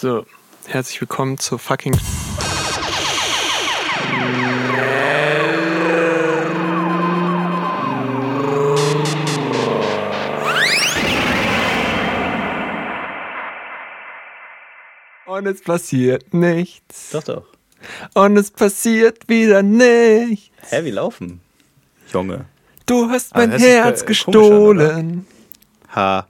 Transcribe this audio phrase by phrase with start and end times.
[0.00, 0.24] So,
[0.66, 1.92] herzlich willkommen zur fucking.
[15.26, 17.10] Und es passiert nichts.
[17.10, 17.46] Doch, doch.
[18.14, 20.52] Und es passiert wieder nichts.
[20.70, 21.40] Hä, wie laufen?
[22.12, 22.44] Junge.
[22.86, 25.26] Du hast Aber mein sich, Herz äh, komisch an, gestohlen.
[25.96, 26.28] Ha.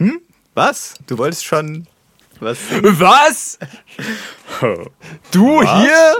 [0.00, 0.20] Hm?
[0.54, 0.94] Was?
[1.06, 1.86] Du wolltest schon
[2.40, 2.58] was?
[2.80, 3.58] Was?
[5.30, 5.82] Du Was?
[5.82, 6.16] hier?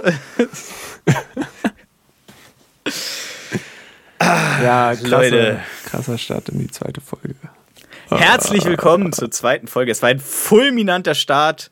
[4.20, 5.60] ja, krasser, Leute.
[5.86, 7.36] krasser Start in die zweite Folge.
[8.10, 9.92] Herzlich willkommen zur zweiten Folge.
[9.92, 11.70] Es war ein fulminanter Start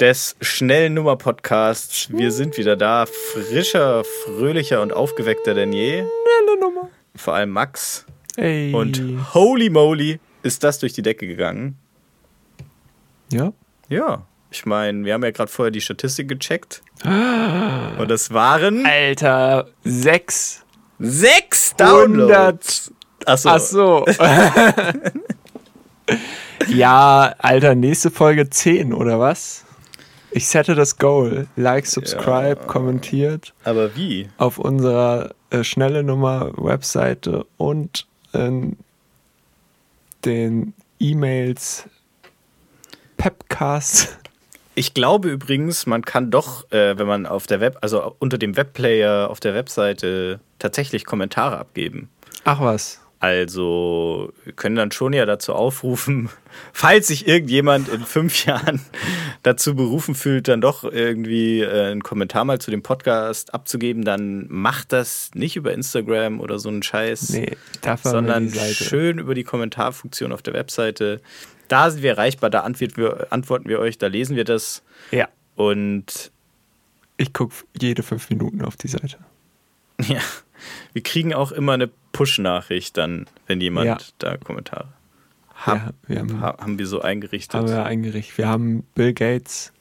[0.00, 2.08] des schnellen Nummer Podcasts.
[2.10, 6.02] Wir sind wieder da, frischer, fröhlicher und aufgeweckter denn je.
[6.02, 6.88] Schnelle Nummer.
[7.14, 8.06] Vor allem Max.
[8.36, 8.74] Ey.
[8.74, 9.00] Und
[9.34, 11.76] holy moly ist das durch die Decke gegangen.
[13.30, 13.52] ja.
[13.90, 16.82] Ja, ich meine, wir haben ja gerade vorher die Statistik gecheckt.
[17.04, 20.62] Und es waren Alter, sechs.
[20.98, 22.92] sechs Downloads.
[23.24, 24.04] Achso, Ach so.
[26.68, 29.64] ja, Alter, nächste Folge 10 oder was?
[30.30, 31.46] Ich sette das Goal.
[31.56, 34.28] Like, subscribe, kommentiert aber wie?
[34.36, 38.76] auf unserer äh, schnelle Nummer Webseite und in
[40.24, 41.88] den E-Mails
[43.16, 44.18] Pepcast.
[44.74, 48.56] Ich glaube übrigens, man kann doch, äh, wenn man auf der Web, also unter dem
[48.56, 52.08] Webplayer auf der Webseite tatsächlich Kommentare abgeben.
[52.44, 53.00] Ach was.
[53.20, 56.28] Also wir können dann schon ja dazu aufrufen,
[56.72, 58.80] falls sich irgendjemand in fünf Jahren
[59.42, 64.46] dazu berufen fühlt, dann doch irgendwie äh, einen Kommentar mal zu dem Podcast abzugeben, dann
[64.48, 67.56] macht das nicht über Instagram oder so einen Scheiß, Nee,
[68.02, 71.20] sondern schön über die Kommentarfunktion auf der Webseite.
[71.66, 75.28] Da sind wir erreichbar, da antworten wir, antworten wir euch, da lesen wir das Ja,
[75.56, 76.30] und
[77.16, 79.18] ich gucke jede fünf Minuten auf die Seite.
[80.02, 80.20] ja,
[80.92, 83.98] wir kriegen auch immer eine Push-Nachricht dann, wenn jemand Ja.
[84.18, 84.88] da Kommentare
[85.66, 85.94] Ja, hat.
[86.06, 87.54] wir haben Ha- haben wir so eingerichtet.
[87.54, 88.38] haben wir eingerichtet.
[88.38, 89.72] Wir haben Bill Gates.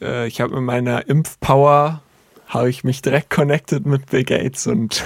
[0.00, 2.02] Äh, ich habe mit meiner Impfpower
[2.46, 5.04] habe ich mich direkt connected mit Bill Gates und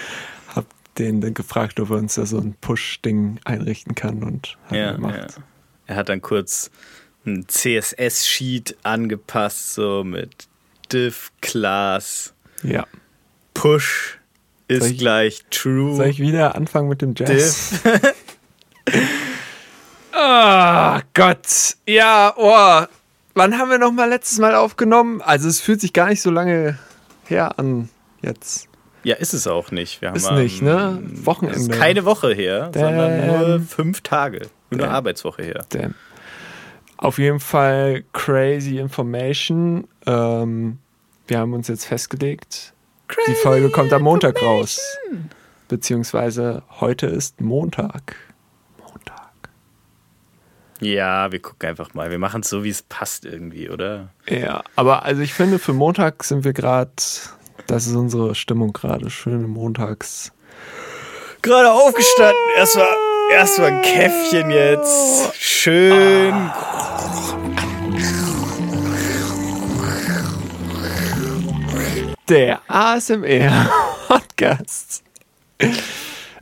[0.54, 0.66] habe
[0.98, 4.78] den dann gefragt, ob er uns da so ein Push-Ding einrichten kann und hat er
[4.78, 5.34] ja, gemacht.
[5.36, 5.42] ja.
[5.88, 6.70] Er hat dann kurz
[7.26, 10.48] ein CSS-Sheet angepasst, so mit
[10.92, 12.86] div, class, Ja.
[13.54, 14.18] push
[14.68, 15.96] ist ich- gleich true.
[15.96, 17.80] Soll ich wieder anfangen mit dem Jazz?
[20.12, 21.76] Ah, Gott.
[21.86, 22.86] Ja, oh.
[23.34, 25.20] Wann haben wir noch mal letztes Mal aufgenommen?
[25.20, 26.78] Also es fühlt sich gar nicht so lange
[27.26, 27.90] her an
[28.22, 28.68] jetzt.
[29.04, 30.00] Ja, ist es auch nicht.
[30.00, 31.02] Wir haben Ist am- nicht, ne?
[31.24, 31.58] Wochenende.
[31.58, 33.66] ist keine Woche her, sondern nur Damn.
[33.66, 34.38] fünf Tage.
[34.70, 34.90] Nur eine Damn.
[34.94, 35.66] Arbeitswoche her.
[35.68, 35.94] Damn.
[36.96, 39.86] Auf jeden Fall crazy information.
[40.06, 40.78] Ähm,
[41.26, 42.72] wir haben uns jetzt festgelegt.
[43.28, 44.80] Die Folge kommt am Montag raus.
[45.68, 48.16] Beziehungsweise heute ist Montag.
[48.78, 49.32] Montag.
[50.80, 52.10] Ja, wir gucken einfach mal.
[52.10, 54.10] Wir machen es so, wie es passt irgendwie, oder?
[54.28, 56.92] Ja, aber also ich finde, für Montag sind wir gerade.
[57.66, 59.10] Das ist unsere Stimmung gerade.
[59.10, 60.32] Schöne Montags.
[61.42, 62.36] Gerade aufgestanden.
[62.56, 62.86] Erstmal
[63.32, 65.34] erst mal ein Käffchen jetzt.
[65.34, 66.50] Schön.
[72.28, 75.02] Der ASMR-Podcast.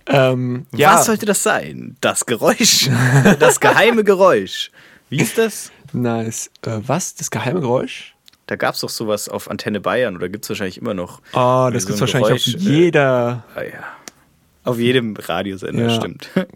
[0.06, 1.97] ähm, ja, Was sollte das sein?
[2.00, 2.89] Das Geräusch.
[3.39, 4.71] Das geheime Geräusch.
[5.11, 5.71] Wie ist das?
[5.93, 6.50] nice.
[6.62, 7.15] Äh, was?
[7.15, 8.15] Das geheime Geräusch?
[8.47, 11.21] Da gab es doch sowas auf Antenne Bayern oder gibt es wahrscheinlich immer noch.
[11.34, 13.44] Oh, das so gibt's ein wahrscheinlich Geräusch, auf äh, jeder.
[13.55, 13.84] Ah, ja.
[14.65, 15.91] Auf jedem Radiosender, Ja.
[15.91, 16.31] stimmt.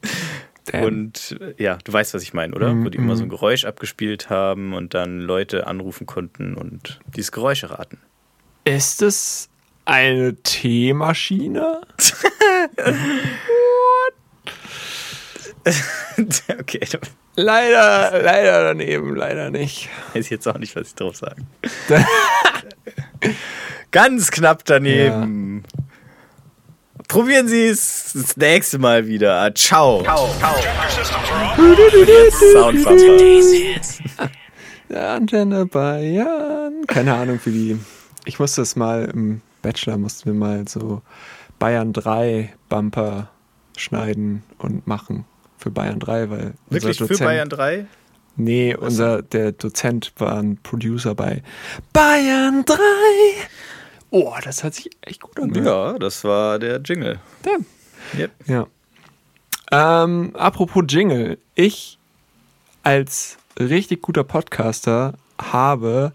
[0.66, 0.84] Damn.
[0.84, 2.72] Und äh, ja, du weißt, was ich meine, oder?
[2.74, 6.98] Mhm, Wo die immer so ein Geräusch abgespielt haben und dann Leute anrufen konnten und
[7.14, 7.98] dieses Geräusch erraten.
[8.68, 9.48] Ist es
[9.86, 11.80] eine Teemaschine?
[16.60, 16.80] okay,
[17.36, 19.88] Leider, leider daneben, leider nicht.
[20.12, 21.46] weiß ich jetzt auch nicht, was ich drauf sagen.
[23.92, 25.62] Ganz knapp daneben.
[27.06, 29.40] Probieren Sie es das nächste Mal wieder.
[29.40, 30.04] Ah, Ciao.
[32.52, 32.96] Soundpapa.
[34.90, 36.84] Der Antenne Bayern.
[36.86, 37.78] Keine Ahnung, wie die.
[38.28, 41.00] Ich musste das mal im Bachelor, mussten wir mal so
[41.58, 43.30] Bayern 3 Bumper
[43.76, 45.24] schneiden und machen.
[45.56, 46.54] Für Bayern 3, weil.
[46.68, 47.86] Wirklich für Dozent- Bayern 3?
[48.36, 51.42] Nee, unser, der Dozent war ein Producer bei
[51.94, 52.76] Bayern 3.
[54.10, 55.48] Oh, das hört sich echt gut an.
[55.48, 55.64] ne?
[55.64, 57.18] Ja, das war der Jingle.
[57.42, 57.64] Damn.
[58.16, 58.30] Yep.
[58.46, 58.66] Ja.
[59.72, 61.38] Ähm, apropos Jingle.
[61.54, 61.98] Ich
[62.82, 66.12] als richtig guter Podcaster habe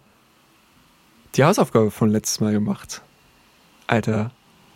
[1.36, 3.02] die Hausaufgabe von letztes Mal gemacht.
[3.88, 4.32] Alter,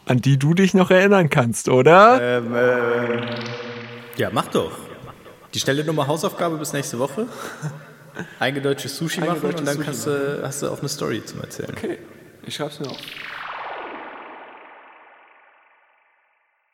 [0.05, 2.37] an die du dich noch erinnern kannst, oder?
[2.39, 4.71] Ähm, äh, ja, mach doch.
[5.53, 7.27] Die schnelle Nummer Hausaufgabe bis nächste Woche.
[8.39, 11.71] Eingedeutsches Sushi machen und dann kannst du, hast du auch eine Story zum Erzählen.
[11.71, 11.99] Okay,
[12.43, 12.97] ich schreib's mir auf.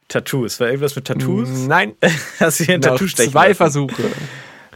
[0.07, 0.59] Tattoos.
[0.59, 1.49] War irgendwas mit Tattoos?
[1.49, 1.95] Nein,
[2.39, 3.57] Hast du hier ein Tattoo stechen zwei lassen?
[3.57, 4.03] Versuche.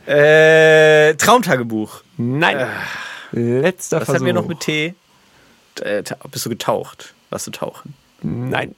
[0.07, 2.01] Äh, Traumtagebuch.
[2.17, 2.67] Nein,
[3.31, 4.19] letzter Was Versuch.
[4.19, 4.93] haben wir noch mit T?
[5.81, 7.13] Äh, bist du getaucht?
[7.29, 7.93] Warst du tauchen?
[8.21, 8.73] Nein,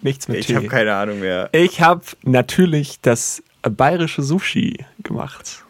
[0.00, 0.56] nichts mit Ich Tee.
[0.56, 1.48] habe keine Ahnung mehr.
[1.52, 5.62] Ich habe natürlich das bayerische Sushi gemacht.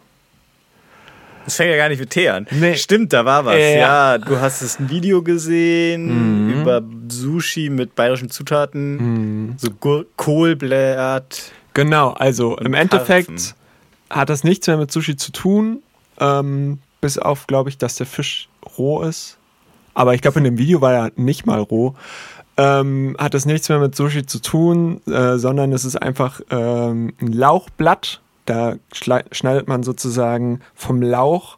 [1.45, 2.47] Das fängt ja gar nicht mit T an.
[2.51, 2.75] Nee.
[2.77, 3.55] Stimmt, da war was.
[3.55, 9.55] Äh, ja, du hast es ein Video gesehen über Sushi mit bayerischen Zutaten.
[9.57, 11.51] So Gur Kohlblatt.
[11.73, 13.53] Genau, also im Und Endeffekt Karpfen.
[14.09, 15.83] hat das nichts mehr mit Sushi zu tun,
[16.19, 18.47] ähm, bis auf, glaube ich, dass der Fisch
[18.77, 19.37] roh ist.
[19.93, 21.95] Aber ich glaube, in dem Video war er nicht mal roh.
[22.55, 27.13] Ähm, hat das nichts mehr mit Sushi zu tun, äh, sondern es ist einfach ähm,
[27.19, 28.21] ein Lauchblatt.
[28.45, 31.57] Da schneidet man sozusagen vom Lauch,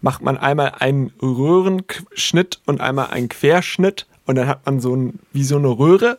[0.00, 5.18] macht man einmal einen Röhrenschnitt und einmal einen Querschnitt und dann hat man so ein,
[5.32, 6.18] wie so eine Röhre,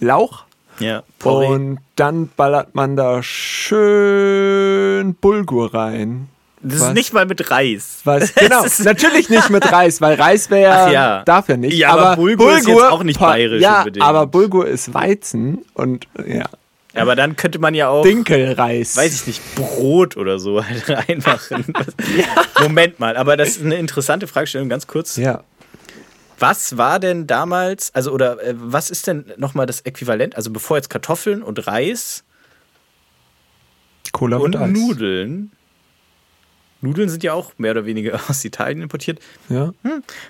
[0.00, 0.46] Lauch.
[0.80, 1.46] Ja, Porree.
[1.46, 6.28] Und dann ballert man da schön Bulgur rein.
[6.62, 6.88] Das was?
[6.88, 8.00] ist nicht mal mit Reis.
[8.04, 8.34] Was?
[8.34, 11.22] Genau, natürlich nicht mit Reis, weil Reis wäre ja.
[11.24, 11.74] darf ja nicht.
[11.74, 14.04] Ja, aber Bulgur ist jetzt auch nicht bayerisch Ja, unbedingt.
[14.04, 16.44] aber Bulgur ist Weizen und ja,
[16.94, 18.96] Aber dann könnte man ja auch, Dinkelreis.
[18.96, 21.64] weiß ich nicht, Brot oder so halt reinmachen.
[22.60, 25.16] Moment mal, aber das ist eine interessante Fragestellung, ganz kurz.
[25.16, 25.44] Ja.
[26.38, 30.76] Was war denn damals, also oder äh, was ist denn nochmal das Äquivalent, also bevor
[30.78, 32.24] jetzt Kartoffeln und Reis
[34.12, 34.72] Cola und und.
[34.72, 35.52] Nudeln,
[36.82, 39.18] Nudeln sind ja auch mehr oder weniger aus Italien importiert.
[39.48, 39.72] Ja.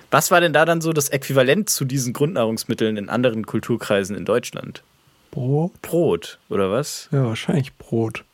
[0.09, 4.25] Was war denn da dann so das Äquivalent zu diesen Grundnahrungsmitteln in anderen Kulturkreisen in
[4.25, 4.83] Deutschland?
[5.31, 5.71] Brot?
[5.81, 7.07] Brot oder was?
[7.11, 8.25] Ja, wahrscheinlich Brot.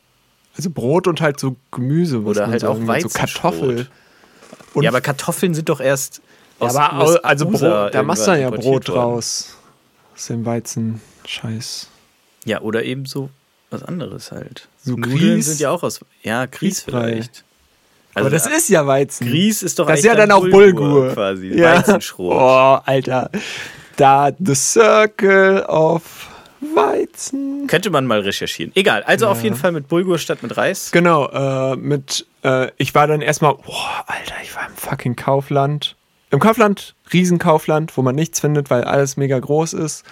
[0.56, 2.18] Also Brot und halt so Gemüse.
[2.18, 3.42] muss Oder halt auch sagen, mit So Weizenschrot.
[3.52, 3.86] Kartoffel.
[4.74, 6.20] Und ja, aber Kartoffeln sind doch erst
[6.58, 8.98] aus Ja, aber also Brot, da machst du dann ja Brot worden.
[8.98, 9.56] raus.
[10.16, 11.00] Aus dem Weizen.
[11.24, 11.86] Scheiß.
[12.44, 13.30] Ja, oder eben so
[13.70, 14.66] was anderes halt.
[14.82, 15.46] So Nudeln Grieß?
[15.46, 16.00] sind ja auch aus.
[16.22, 17.22] Ja, Grieß Grießbrei.
[18.12, 18.26] Vielleicht.
[18.26, 19.26] aber das ist ja Weizen.
[19.28, 21.12] Grieß ist doch Das ist ja eigentlich dann auch Bulgur.
[21.12, 21.48] quasi.
[21.58, 21.76] Ja.
[21.78, 22.34] Weizenschrot.
[22.34, 23.30] Oh, Alter.
[23.96, 26.02] Da, the circle of
[26.74, 27.66] Weizen.
[27.68, 28.72] Könnte man mal recherchieren.
[28.74, 29.32] Egal, also Ja.
[29.32, 30.90] auf jeden Fall mit Bulgur statt mit Reis.
[30.92, 35.96] Genau, äh, mit, äh, ich war dann erstmal, boah, Alter, ich war im fucking Kaufland.
[36.30, 40.04] Im Kaufland, Riesenkaufland, wo man nichts findet, weil alles mega groß ist.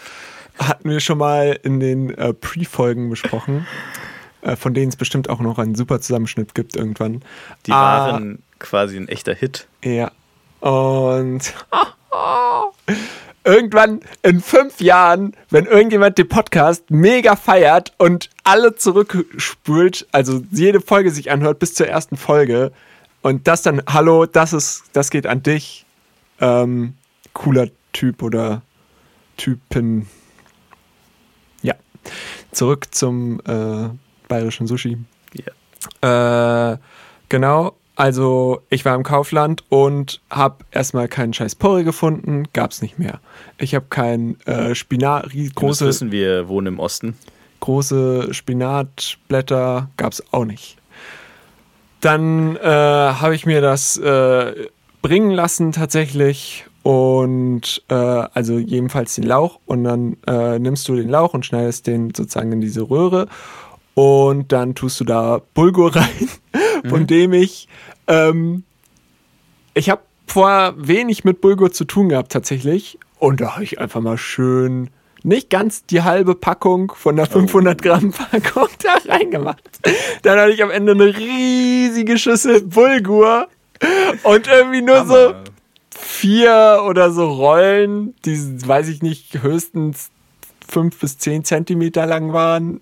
[0.58, 4.05] Hatten wir schon mal in den äh, Pre-Folgen besprochen, äh,
[4.54, 7.22] von denen es bestimmt auch noch einen super Zusammenschnitt gibt irgendwann.
[7.66, 9.66] Die Ah, waren quasi ein echter Hit.
[9.82, 10.12] Ja.
[10.60, 11.52] Und
[13.44, 20.81] irgendwann in fünf Jahren, wenn irgendjemand den Podcast mega feiert und alle zurückspult, also jede
[20.81, 22.72] Folge sich anhört bis zur ersten Folge
[23.22, 25.84] und das dann, hallo, das ist, das geht an dich,
[26.40, 26.94] ähm,
[27.32, 28.62] cooler Typ oder
[29.37, 30.08] Typen.
[31.62, 31.75] Ja.
[32.52, 33.88] Zurück zum äh,
[34.28, 34.99] bayerischen Sushi.
[35.32, 36.73] Ja.
[36.73, 36.78] Äh,
[37.28, 37.75] genau.
[37.97, 43.21] Also ich war im Kaufland und habe erstmal keinen scheiß Porree gefunden, gab's nicht mehr.
[43.56, 47.16] Ich habe kein äh, Spinat, Große große, wissen, wir wohnen im Osten.
[47.61, 50.76] große Spinatblätter gab's auch nicht.
[52.02, 54.68] Dann äh, habe ich mir das äh,
[55.00, 61.09] bringen lassen tatsächlich und äh, also jedenfalls den Lauch und dann äh, nimmst du den
[61.09, 63.26] Lauch und schneidest den sozusagen in diese Röhre
[63.96, 66.28] und dann tust du da Bulgur rein,
[66.86, 67.66] von dem ich
[68.06, 68.62] ähm,
[69.72, 74.02] ich habe vorher wenig mit Bulgur zu tun gehabt tatsächlich und da habe ich einfach
[74.02, 74.90] mal schön
[75.22, 79.80] nicht ganz die halbe Packung von der 500 Gramm Packung da reingemacht.
[80.22, 83.48] Dann hatte ich am Ende eine riesige Schüssel Bulgur
[84.24, 85.44] und irgendwie nur so Hammer.
[85.90, 90.10] vier oder so Rollen, die, weiß ich nicht, höchstens
[90.66, 92.80] fünf bis zehn Zentimeter lang waren.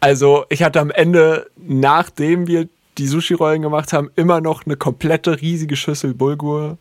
[0.00, 5.40] Also ich hatte am Ende, nachdem wir die Sushi-Rollen gemacht haben, immer noch eine komplette
[5.40, 6.78] riesige Schüssel Bulgur,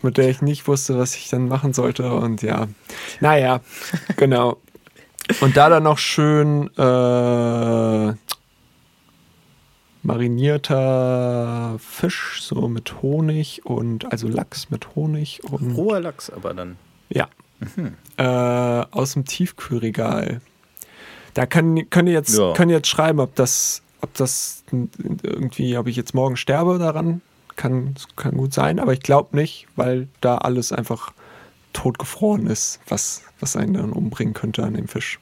[0.00, 2.12] mit der ich nicht wusste, was ich dann machen sollte.
[2.12, 2.68] Und ja,
[3.20, 3.60] naja,
[4.16, 4.58] genau.
[5.40, 8.14] Und da dann noch schön äh,
[10.02, 16.76] marinierter Fisch, so mit Honig und also Lachs mit Honig und Roher Lachs aber dann.
[17.08, 17.28] ja.
[18.16, 20.40] Äh, aus dem Tiefkühlregal.
[21.34, 22.52] Da können, können, jetzt, Ja.
[22.52, 27.20] können jetzt schreiben, ob das, ob das irgendwie, ob ich jetzt morgen sterbe daran.
[27.56, 31.12] Kann, kann gut sein, aber ich glaube nicht, weil da alles einfach
[31.74, 35.18] totgefroren ist, was, was einen dann umbringen könnte an dem Fisch.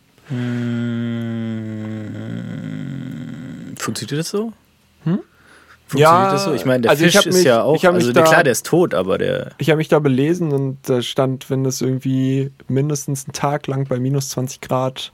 [3.76, 4.52] Funktioniert das so?
[5.04, 5.20] Hm?
[5.90, 6.52] Funktioniert Ja, das so?
[6.54, 8.94] Ich meine, der also Fisch ist mich- ja auch, also da- klar, der ist tot,
[8.94, 13.32] aber der, Ich habe mich da belesen und da stand, wenn das irgendwie mindestens einen
[13.32, 15.12] Tag lang bei minus 20 Grad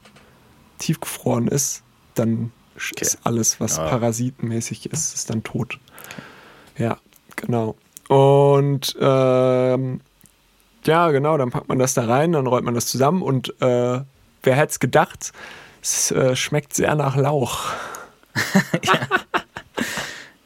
[0.78, 1.82] tiefgefroren ist,
[2.14, 2.52] dann
[3.00, 3.86] ist alles, was Ja.
[3.88, 5.78] parasitenmäßig ist, ist dann tot.
[6.76, 6.98] Ja,
[7.36, 7.76] genau.
[8.08, 10.00] Und ähm,
[10.84, 14.00] ja, genau, dann packt man das da rein, dann rollt man das zusammen und äh,
[14.42, 15.32] wer hätte es gedacht,
[15.82, 17.60] es äh, schmeckt sehr nach Lauch.
[18.84, 18.92] ja,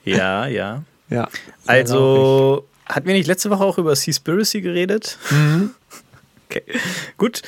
[0.49, 0.49] ja.
[0.49, 0.83] Ja.
[1.09, 1.30] lauchig.
[1.66, 5.19] Also, hatten wir nicht letzte Woche auch über Seaspiracy geredet?
[5.30, 5.71] Mhm.
[6.52, 6.64] Okay,
[7.16, 7.42] gut.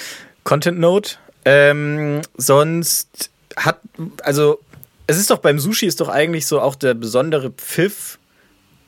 [0.44, 1.16] Content Note.
[1.44, 3.80] Ähm, sonst hat,
[4.22, 4.60] also,
[5.08, 8.20] es ist doch beim Sushi ist doch eigentlich so auch der besondere Pfiff,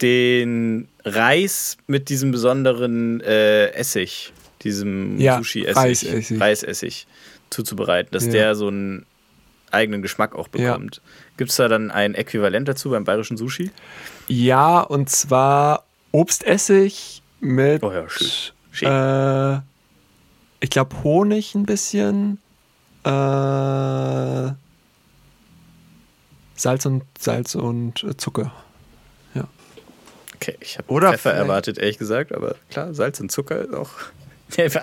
[0.00, 6.40] den Reis mit diesem besonderen äh, Essig, diesem Ja, Sushi-Essig, Reisessig.
[6.40, 7.06] Reisessig
[7.50, 8.32] zuzubereiten, dass Ja.
[8.32, 9.06] der so einen
[9.70, 10.72] eigenen Geschmack auch Ja.
[10.74, 11.00] bekommt.
[11.36, 13.70] Gibt es da dann ein Äquivalent dazu beim bayerischen Sushi?
[14.28, 18.28] Ja, und zwar Obstessig mit, Oh ja, schön.
[18.70, 18.88] Schön.
[18.88, 19.60] äh,
[20.60, 22.38] ich glaube Honig ein bisschen,
[23.04, 24.52] äh,
[26.56, 28.52] Salz und Salz und äh, Zucker.
[30.36, 33.88] Okay, ich habe Pfeffer vielleicht- erwartet, ehrlich gesagt, aber klar, Salz und Zucker ist auch.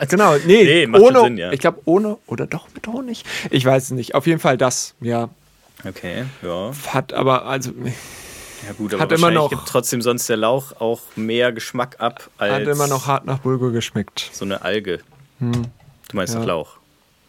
[0.10, 1.52] Genau, nee, Nee, ohne, Sinn, ja.
[1.52, 3.24] ich glaube ohne oder doch mit Honig.
[3.52, 4.16] Ich weiß es nicht.
[4.16, 5.30] Auf jeden Fall das, ja.
[5.88, 6.72] Okay, ja.
[6.88, 7.72] Hat aber, also,
[8.68, 12.30] Ja, gut, aber Hat immer noch- gibt trotzdem sonst der Lauch auch mehr Geschmack ab
[12.38, 14.30] als hat immer noch hart nach Bulgur geschmeckt.
[14.34, 15.00] so eine Alge.
[15.40, 15.52] Hm.
[16.10, 16.44] Du meinst Ja.
[16.44, 16.78] Lauch.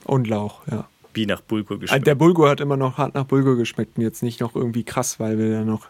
[0.05, 0.87] Und Lauch, ja.
[1.15, 2.07] Wie nach Bulgur Also geschmeckt.
[2.07, 5.21] Der Bulgur hat immer noch hart nach Bulgur geschmeckt und jetzt nicht noch irgendwie krass,
[5.21, 5.87] weil wir da noch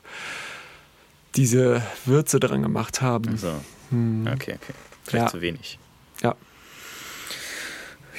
[1.37, 3.37] diese Würze dran gemacht haben.
[3.37, 3.53] so.
[3.91, 4.27] Hm.
[4.33, 4.75] Okay, okay.
[5.05, 5.31] Vielleicht Ja.
[5.31, 5.79] zu wenig.
[6.23, 6.35] Ja.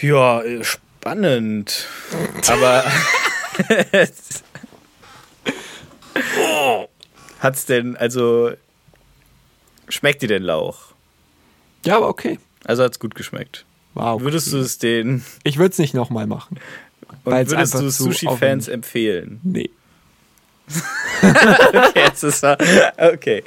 [0.02, 1.88] Ja, spannend.
[2.48, 2.84] Aber
[7.40, 8.52] hat's denn, also
[9.88, 10.94] schmeckt dir denn Lauch?
[11.86, 12.40] Ja, aber okay.
[12.66, 13.66] Also hat's gut geschmeckt.
[13.94, 14.22] Wow.
[14.22, 16.60] Würdest du es den Ich würde es nicht nochmal machen.
[17.24, 19.40] und würdest du es zu Sushi-Fans empfehlen?
[19.44, 19.70] Nee.
[21.96, 22.58] Jetzt ist er.
[22.98, 23.44] Okay.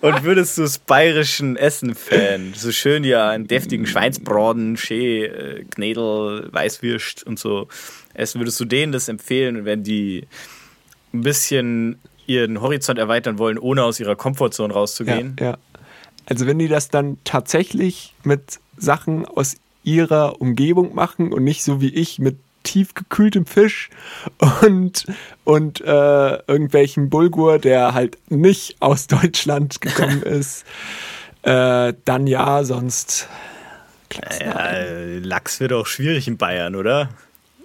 [0.00, 6.48] Und würdest du es bayerischen Essen-Fan, so schön ja einen deftigen Schweinsbraten, Schee, äh, Knädel,
[6.52, 7.68] Weißwürst und so
[8.14, 10.26] essen, würdest du denen das empfehlen, wenn die
[11.12, 15.36] ein bisschen ihren Horizont erweitern wollen, ohne aus ihrer Komfortzone Ja, rauszugehen?
[15.40, 15.56] ja.
[16.28, 21.80] Also wenn die das dann tatsächlich mit Sachen aus ihrer Umgebung machen und nicht so
[21.80, 23.88] wie ich mit tiefgekühltem Fisch
[24.62, 25.06] und,
[25.44, 30.64] und äh, irgendwelchen Bulgur, der halt nicht aus Deutschland gekommen ist,
[31.42, 33.28] äh, dann ja, sonst
[34.40, 37.08] Ja, äh, Lachs wird auch schwierig in Bayern, oder?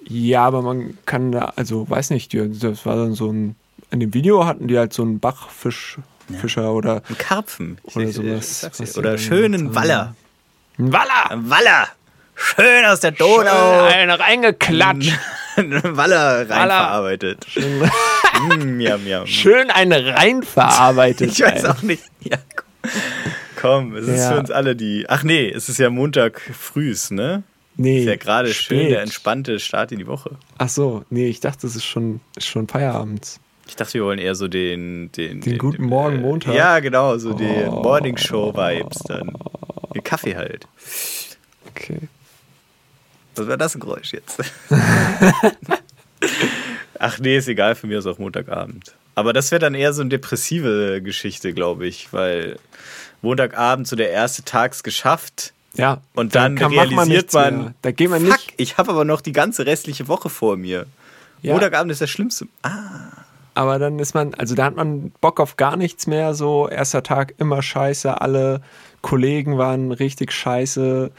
[0.08, 3.56] Ja, aber man kann da, also weiß nicht, das war dann so ein,
[3.92, 5.98] in dem Video hatten die halt so einen Bachfisch,
[6.40, 7.78] Fischer oder Ein Karpfen.
[7.86, 10.16] Ich- Oder ich- sowas, ich Oder schönen Waller.
[10.80, 11.30] ein Waller!
[11.32, 11.88] Ein Waller.
[12.36, 13.84] Schön aus der Donau.
[13.86, 15.14] Ein reingeklatscht.
[15.58, 17.46] Ein Waller reinverarbeitet.
[17.56, 19.28] mm, miam, miam.
[19.28, 21.32] Schön ein rein verarbeitet.
[21.34, 22.04] Ich weiß auch nicht.
[22.22, 22.38] Ja,
[23.60, 24.32] komm, es ist Ja.
[24.34, 25.06] für uns alle die.
[25.10, 27.44] Ach nee, es ist ja Montag frühs, ne?
[27.78, 30.32] Nee, Ist ja gerade schön der entspannte Start in die Woche.
[30.58, 33.40] Ach so, nee, ich dachte, das ist schon, ist schon Feierabend.
[33.68, 35.12] Ich dachte, wir wollen eher so den.
[35.14, 36.54] Den, Den guten Morgen äh, Montag?
[36.54, 37.82] Ja, genau, so die Oh.
[37.82, 39.32] Morning Show-Vibes dann.
[39.96, 40.68] Den Kaffee halt.
[41.70, 42.00] Okay.
[43.42, 44.40] Was war das Geräusch jetzt?
[47.00, 48.94] Ach nee, ist egal, für mich ist auch Montagabend.
[49.16, 52.58] Aber das wäre dann eher so eine depressive Geschichte, glaube ich, weil
[53.22, 56.02] Montagabend so der erste Tag's geschafft Ja.
[56.14, 57.74] und dann, kann- macht realisiert man, mehr.
[57.82, 58.54] Da geht man fuck, nicht.
[58.58, 60.86] ich habe aber noch die ganze restliche Woche vor mir.
[61.42, 61.54] Ja.
[61.54, 62.46] Montagabend ist das Schlimmste.
[62.62, 63.10] Ah,
[63.56, 66.36] Aber dann ist man, also da hat man Bock auf gar nichts mehr.
[66.36, 68.22] So, erster Tag immer scheiße.
[68.22, 68.62] Alle
[69.02, 71.10] Kollegen waren richtig scheiße.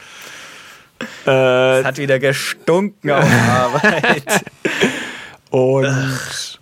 [1.26, 4.44] Äh, es hat wieder gestunken auf Arbeit.
[5.50, 6.60] Und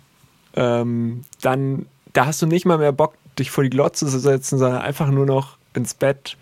[0.55, 4.57] ähm, dann, da hast du nicht mal mehr Bock, dich vor die Glotze zu setzen,
[4.57, 6.37] sondern einfach nur noch ins Bett,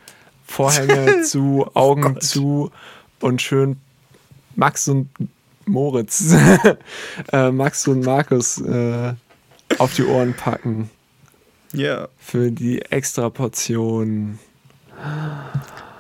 [0.45, 2.23] Vorhänge zu, Augen Gott.
[2.23, 2.71] zu
[3.19, 3.77] und schön
[4.55, 5.09] Max und
[5.65, 6.33] Moritz,
[7.31, 9.13] äh, Max und Markus äh,
[9.77, 10.89] auf die Ohren packen
[11.73, 12.07] ja.
[12.17, 14.39] für die extra Portion.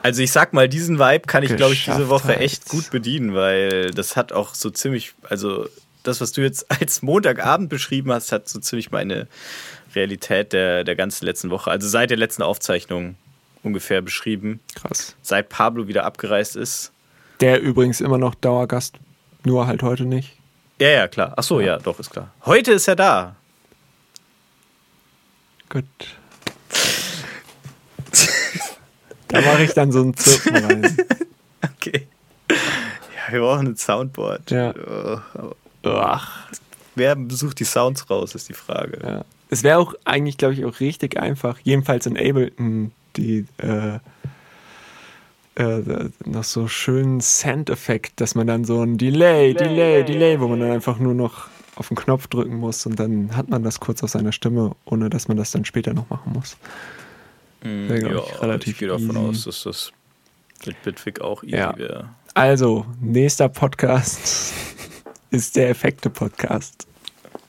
[0.01, 2.41] Also ich sag mal, diesen Vibe kann ich, glaube ich, diese Woche halt.
[2.41, 5.67] echt gut bedienen, weil das hat auch so ziemlich, also
[6.03, 9.27] das, was du jetzt als Montagabend beschrieben hast, hat so ziemlich meine
[9.95, 13.15] Realität der, der ganzen letzten Woche, also seit der letzten Aufzeichnung
[13.63, 14.59] ungefähr beschrieben.
[14.75, 15.15] Krass.
[15.21, 16.91] Seit Pablo wieder abgereist ist.
[17.41, 18.95] Der übrigens immer noch Dauergast,
[19.43, 20.35] nur halt heute nicht.
[20.79, 21.33] Ja, ja, klar.
[21.35, 22.31] Ach so, ja, doch, ist klar.
[22.45, 23.35] Heute ist er da.
[25.69, 25.85] Gut.
[29.29, 30.97] Da mache ich dann so ein Zirpen rein.
[31.75, 32.07] Okay.
[32.49, 34.49] Ja, wir brauchen ein Soundboard.
[34.51, 34.73] Ja.
[35.83, 36.47] Oh, Ach,
[36.95, 38.99] Wer besucht die Sounds raus, ist die Frage.
[39.03, 39.25] ja.
[39.49, 43.99] Es wäre auch eigentlich, glaube ich, auch richtig einfach, jedenfalls in Ableton, die äh,
[45.55, 50.59] äh, noch so schönen Sand-Effekt, dass man dann so ein Delay, Delay, Delay, wo man
[50.59, 54.03] dann einfach nur noch auf den Knopf drücken muss und dann hat man das kurz
[54.03, 56.57] auf seiner Stimme, ohne dass man das dann später noch machen muss.
[57.61, 59.17] Hm, glaub ja, ich, relativ ich gehe davon easy.
[59.19, 59.91] aus, dass das
[60.65, 61.77] mit Bitwig auch easy Ja.
[61.77, 62.09] wäre.
[62.33, 64.53] Also, nächster Podcast
[65.31, 66.85] ist der Effekte-Podcast.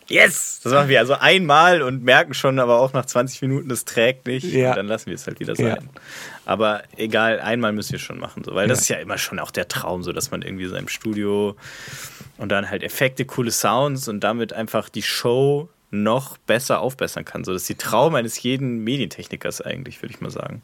[0.08, 0.60] Yes!
[0.64, 4.26] Das machen wir also einmal und merken schon, aber auch nach 20 Minuten, es trägt
[4.26, 4.42] nicht.
[4.52, 4.74] Ja.
[4.74, 5.76] Dann lassen wir es halt wieder Ja.
[5.76, 5.88] sein.
[6.44, 8.82] Aber egal, einmal müssen wir schon machen, so, weil das Ja.
[8.82, 11.54] ist ja immer schon auch der Traum, so dass man irgendwie in seinem Studio
[12.38, 17.44] und dann halt Effekte, coole Sounds und damit einfach die Show noch besser aufbessern kann.
[17.44, 20.62] So, das ist die Traum eines jeden Medientechnikers eigentlich, würde ich mal sagen.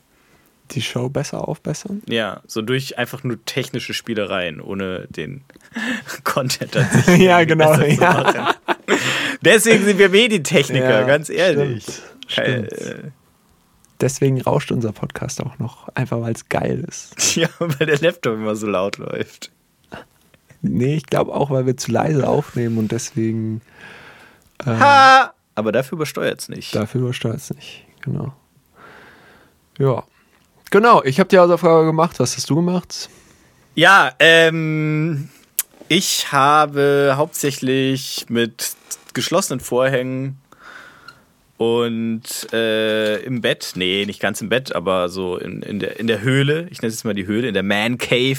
[0.73, 2.03] Die Show besser aufbessern?
[2.09, 5.43] Ja, so durch einfach nur technische Spielereien, ohne den
[6.25, 7.19] Content an sich.
[7.23, 8.55] Ja, genau, ja.
[9.43, 11.85] Deswegen sind wir Medientechniker, Ja, ganz ehrlich.
[11.85, 13.13] stimmt, Kein- stimmt.
[14.01, 17.37] Deswegen rauscht unser Podcast auch noch, einfach weil es geil ist.
[17.37, 19.51] äh, Ja, weil der Laptop immer so laut läuft.
[20.61, 23.63] Nee, ich glaube auch, weil wir zu leise aufnehmen und deswegen
[24.65, 25.33] Ha!
[25.55, 26.75] Aber dafür übersteuert es nicht.
[26.75, 27.85] dafür übersteuert es nicht.
[28.03, 28.33] Genau.
[29.79, 30.05] Ja.
[30.71, 32.19] Genau, ich habe die Hausaufgabe gemacht.
[32.19, 33.09] Was hast du gemacht?
[33.75, 35.29] Ja, ähm,
[35.89, 38.75] ich habe hauptsächlich mit
[39.15, 40.39] geschlossenen Vorhängen
[41.59, 46.07] und äh, im Bett, nee, nicht ganz im Bett, aber so in, in, der, in
[46.07, 48.39] der Höhle, ich nenne es jetzt mal die Höhle, in der Man Cave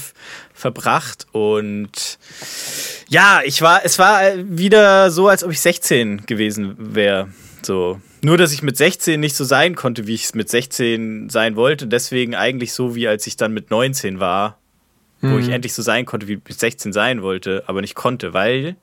[0.54, 1.26] verbracht.
[1.32, 2.20] Und
[3.10, 7.30] ja, ich war, es war wieder so, als ob ich 16 gewesen wäre.
[7.64, 8.00] So.
[8.22, 11.56] Nur, dass ich mit 16 nicht so sein konnte, wie ich es mit 16 sein
[11.56, 11.88] wollte.
[11.88, 14.60] Deswegen eigentlich so, wie als ich dann mit 19 war,
[15.22, 18.34] wo ich endlich so sein konnte, wie ich mit 16 sein wollte, aber nicht konnte,
[18.34, 18.76] weil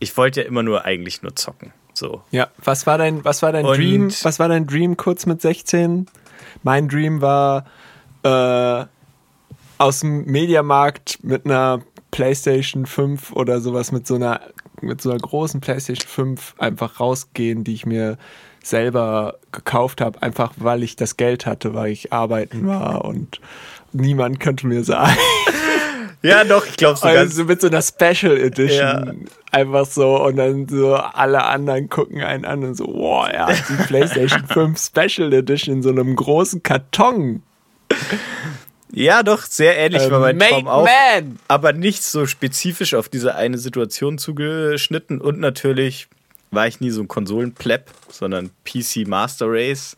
[0.00, 1.72] ich wollte ja immer nur eigentlich nur zocken.
[2.02, 2.20] So.
[2.32, 4.08] Ja, was war dein, was war dein Und- Dream?
[4.22, 6.06] Was war dein Dream kurz mit 16?
[6.64, 7.64] Mein Dream war
[8.24, 8.84] äh,
[9.78, 14.40] aus dem Mediamarkt mit einer PlayStation 5 oder sowas mit so einer
[14.80, 18.18] mit so einer großen PlayStation 5 einfach rausgehen, die ich mir
[18.64, 23.40] selber gekauft habe, einfach weil ich das Geld hatte, weil ich arbeiten war und
[23.92, 25.16] niemand könnte mir sagen.
[26.22, 27.18] Ja, doch, ich glaube so ganz.
[27.18, 28.78] Also mit so einer Special Edition.
[28.78, 29.12] Ja.
[29.50, 33.64] Einfach so und dann so alle anderen gucken einen an und so, wow, er hat
[33.68, 37.42] die PlayStation 5 Special Edition in so einem großen Karton.
[38.94, 40.84] Ja, doch, sehr ähnlich war mein Made Traum auch.
[40.84, 41.38] Man!
[41.48, 45.20] Aber nicht so spezifisch auf diese eine Situation zugeschnitten.
[45.20, 46.08] Und natürlich
[46.50, 49.96] war ich nie so ein Konsolenpleb, sondern PC Master Race.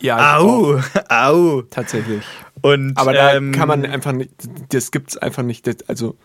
[0.00, 1.62] Ja, Au, au.
[1.62, 2.24] tatsächlich.
[2.62, 4.30] Und, Aber da ähm, kann man einfach nicht,
[4.70, 5.66] das gibt's einfach nicht.
[5.66, 6.16] Das, also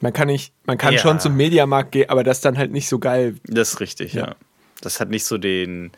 [0.00, 1.00] man kann nicht, man kann Ja.
[1.00, 3.36] schon zum Mediamarkt gehen, aber das ist dann halt nicht so geil.
[3.44, 4.28] Das ist richtig, ja.
[4.28, 4.36] Ja.
[4.80, 5.90] Das hat nicht so den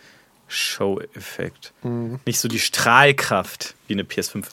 [0.50, 1.72] Show-Effekt.
[1.82, 2.20] Mhm.
[2.26, 4.44] Nicht so die Strahlkraft wie eine PS5.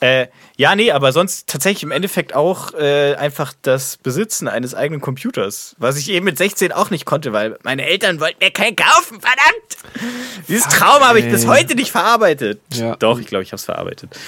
[0.00, 5.00] Äh, ja, nee, aber sonst tatsächlich im Endeffekt auch äh, einfach das Besitzen eines eigenen
[5.00, 5.76] Computers.
[5.78, 9.20] Was ich eben mit 16 auch nicht konnte, weil meine Eltern wollten mir keinen kaufen,
[9.20, 10.08] verdammt!
[10.48, 12.60] Dieses Traum habe ich bis heute nicht verarbeitet.
[12.72, 12.96] Ja.
[12.96, 14.18] Doch, ich glaube, ich habe es verarbeitet.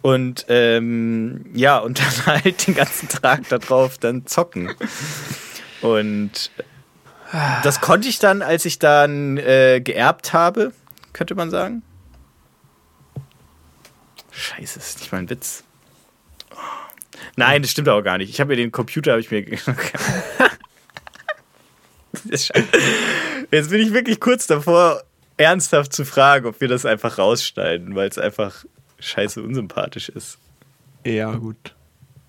[0.00, 4.74] Und ähm, ja, und dann halt den ganzen Tag darauf dann zocken.
[5.80, 6.50] Und
[7.62, 10.72] das konnte ich dann, als ich dann äh, geerbt habe,
[11.12, 11.82] könnte man sagen.
[14.30, 15.64] Scheiße, ist nicht mal ein Witz.
[16.52, 16.56] Oh.
[17.36, 18.30] Nein, das stimmt auch gar nicht.
[18.30, 19.44] Ich habe mir den Computer, habe ich mir.
[22.24, 22.48] Das.
[23.50, 25.02] Jetzt bin ich wirklich kurz davor,
[25.36, 28.64] ernsthaft zu fragen, ob wir das einfach rausschneiden, weil es einfach
[28.98, 30.38] scheiße unsympathisch ist.
[31.04, 31.74] Ja, gut.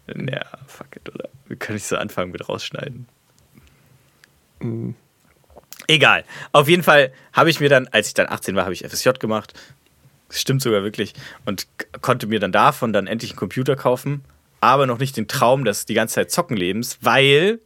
[0.08, 1.30] Ja, fuck it, oder?
[1.48, 3.08] Wir können nicht so anfangen mit rausschneiden.
[4.60, 4.96] Mhm.
[5.88, 6.24] Egal.
[6.52, 9.10] Auf jeden Fall habe ich mir dann, als ich dann 18 war, habe ich FSJ
[9.20, 9.54] gemacht.
[10.28, 11.14] Das stimmt sogar wirklich.
[11.46, 11.68] Und
[12.02, 14.24] konnte mir dann davon dann endlich einen Computer kaufen.
[14.62, 17.60] Aber noch nicht den Traum des die ganze Zeit Zockenlebens, weil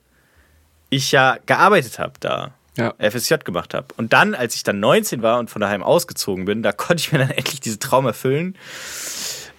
[0.90, 2.54] ich ja gearbeitet habe da.
[2.78, 2.94] Ja.
[2.98, 3.88] FSJ gemacht habe.
[3.98, 7.12] Und dann, als ich dann 19 war und von daheim ausgezogen bin, da konnte ich
[7.12, 8.56] mir dann endlich diesen Traum erfüllen,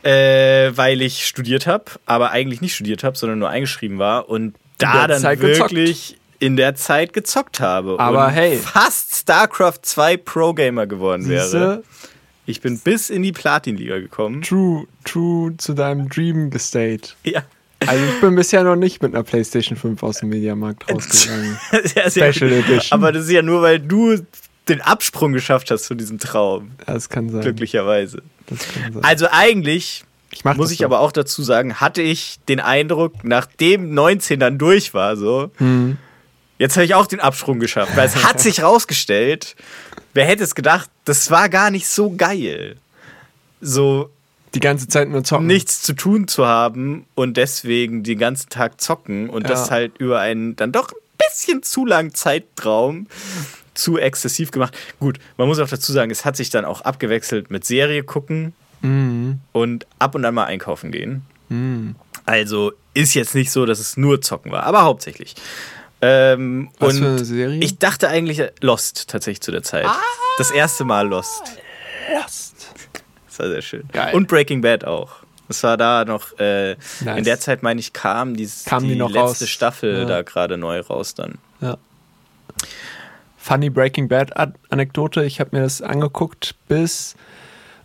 [0.03, 4.29] äh, weil ich studiert habe, aber eigentlich nicht studiert habe, sondern nur eingeschrieben war.
[4.29, 6.20] Und da dann Zeit wirklich gezockt.
[6.45, 7.99] In der Zeit gezockt habe.
[7.99, 8.59] Aber hey.
[8.59, 11.61] Fast StarCraft 2 Pro-Gamer geworden Siehste?
[11.61, 11.83] wäre.
[12.45, 14.43] Ich bin bis in die Platin-Liga gekommen.
[14.43, 17.15] True, true zu deinem Dream gestate.
[17.23, 17.43] Ja.
[17.87, 21.59] Also ich bin bisher noch nicht mit einer PlayStation 5 aus dem Mediamarkt rausgegangen.
[21.95, 22.83] ja, Special Edition.
[22.91, 24.19] Aber das ist ja nur, weil du
[24.69, 26.73] den Absprung geschafft hast zu diesem Traum.
[26.85, 27.41] Das kann sein.
[27.41, 28.23] Glücklicherweise.
[28.47, 29.05] Kann sein.
[29.05, 30.85] Also eigentlich ich muss ich so.
[30.85, 35.97] aber auch dazu sagen, hatte ich den Eindruck, nachdem 19 dann durch war, so, mhm.
[36.59, 37.97] Jetzt habe ich auch den Absprung geschafft.
[37.97, 39.57] Weil es hat sich rausgestellt,
[40.12, 42.77] wer hätte es gedacht, das war gar nicht so geil.
[43.61, 44.11] So,
[44.55, 45.47] die ganze Zeit nur zocken.
[45.47, 49.49] Nichts zu tun zu haben und deswegen den ganzen Tag zocken und ja.
[49.49, 53.09] das halt über einen dann doch ein bisschen zu langen Zeitraum
[53.75, 54.77] zu exzessiv gemacht.
[55.01, 58.55] Gut, man muss auch dazu sagen, es hat sich dann auch abgewechselt mit Serie gucken
[58.83, 59.40] mhm.
[59.53, 61.23] und ab und an mal einkaufen gehen.
[61.49, 61.97] Mhm.
[62.25, 65.35] Also ist jetzt nicht so, dass es nur zocken war, aber hauptsächlich.
[66.01, 67.61] Ähm, Was und für eine Serie?
[67.61, 69.87] Ich dachte eigentlich Lost tatsächlich zu der Zeit.
[69.87, 69.97] Ah,
[70.39, 71.43] das erste Mal Lost.
[72.13, 72.73] Lost.
[73.27, 73.85] Das war sehr schön.
[73.93, 74.15] Geil.
[74.15, 75.25] Und Breaking Bad auch.
[75.49, 77.19] Das war da noch, äh, nice.
[77.19, 79.49] in der Zeit, meine ich, kam, dieses, kam die, die letzte raus.
[79.49, 80.05] Staffel ja.
[80.05, 81.39] da gerade neu raus dann.
[81.61, 81.77] Ja.
[83.37, 84.33] Funny Breaking Bad
[84.71, 85.25] Anekdote.
[85.25, 87.15] Ich habe mir das angeguckt bis,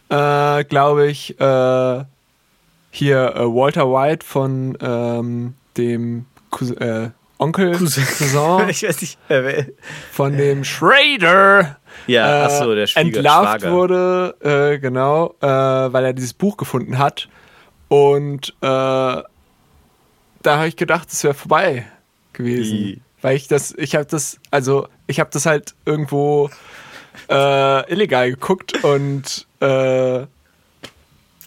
[0.10, 2.04] äh, glaube ich, äh,
[2.92, 8.06] hier äh, Walter White von ähm, dem Cousin, äh, Onkel Cousin.
[8.06, 9.66] Cousin ich weiß nicht, wer
[10.12, 13.74] von dem Schrader ja, ach so, der Schwieger, entlarvt Schwager.
[13.74, 17.30] wurde, äh, genau, äh, weil er dieses Buch gefunden hat.
[17.88, 19.26] Und äh, da
[20.46, 21.86] habe ich gedacht, es wäre vorbei
[22.34, 22.78] gewesen.
[22.78, 23.02] Wie?
[23.22, 26.50] Weil ich das, ich habe das, also ich habe das halt irgendwo
[27.30, 30.26] äh, illegal geguckt und äh,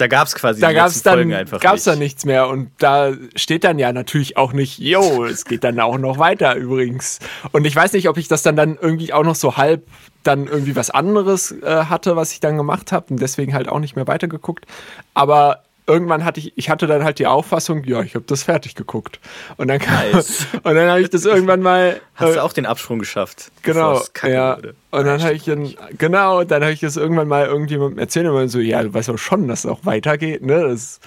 [0.03, 1.97] da gab es quasi da gab's dann, Folgen einfach gab's nicht.
[1.97, 5.79] da nichts mehr und da steht dann ja natürlich auch nicht, yo, es geht dann
[5.79, 7.21] auch noch weiter übrigens.
[7.53, 9.87] Und ich weiß nicht, ob ich das dann dann irgendwie auch noch so halb
[10.25, 13.79] dann irgendwie was anderes äh, hatte, was ich dann gemacht habe und deswegen halt auch
[13.79, 14.67] nicht mehr weitergeguckt.
[15.15, 18.75] Aber irgendwann hatte ich, ich hatte dann halt die Auffassung, ja, ich habe das fertig
[18.75, 19.21] geguckt.
[19.57, 20.47] Und dann nice.
[20.63, 22.01] und dann habe ich das irgendwann mal.
[22.15, 23.51] Hast äh, du auch den Absprung geschafft?
[23.63, 24.03] Genau.
[24.23, 24.57] Ja.
[24.57, 24.75] Wurde.
[24.91, 28.49] Und dann habe ich dann, genau, dann habe ich das irgendwann mal irgendjemandem erzählt und
[28.49, 30.69] so, ja, du weißt auch schon, dass es auch weitergeht, ne?
[30.69, 31.01] Das,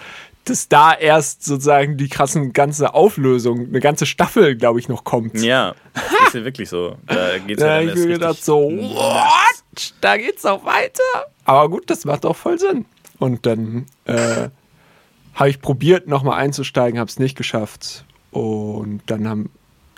[0.45, 5.41] dass da erst sozusagen die krassen ganze Auflösung, eine ganze Staffel, glaube ich, noch kommt.
[5.41, 6.97] Ja, das ist ja wirklich so.
[7.07, 9.93] Da geht's da ja dann ich mir gedacht so, what?
[10.01, 11.03] Da geht's noch weiter.
[11.45, 12.85] Aber gut, das macht auch voll Sinn.
[13.17, 14.49] Und dann äh,
[15.35, 18.05] habe ich probiert, nochmal einzusteigen, habe es nicht geschafft.
[18.31, 19.49] Und dann haben,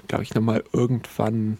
[0.07, 1.57] glaube ich, nochmal irgendwann,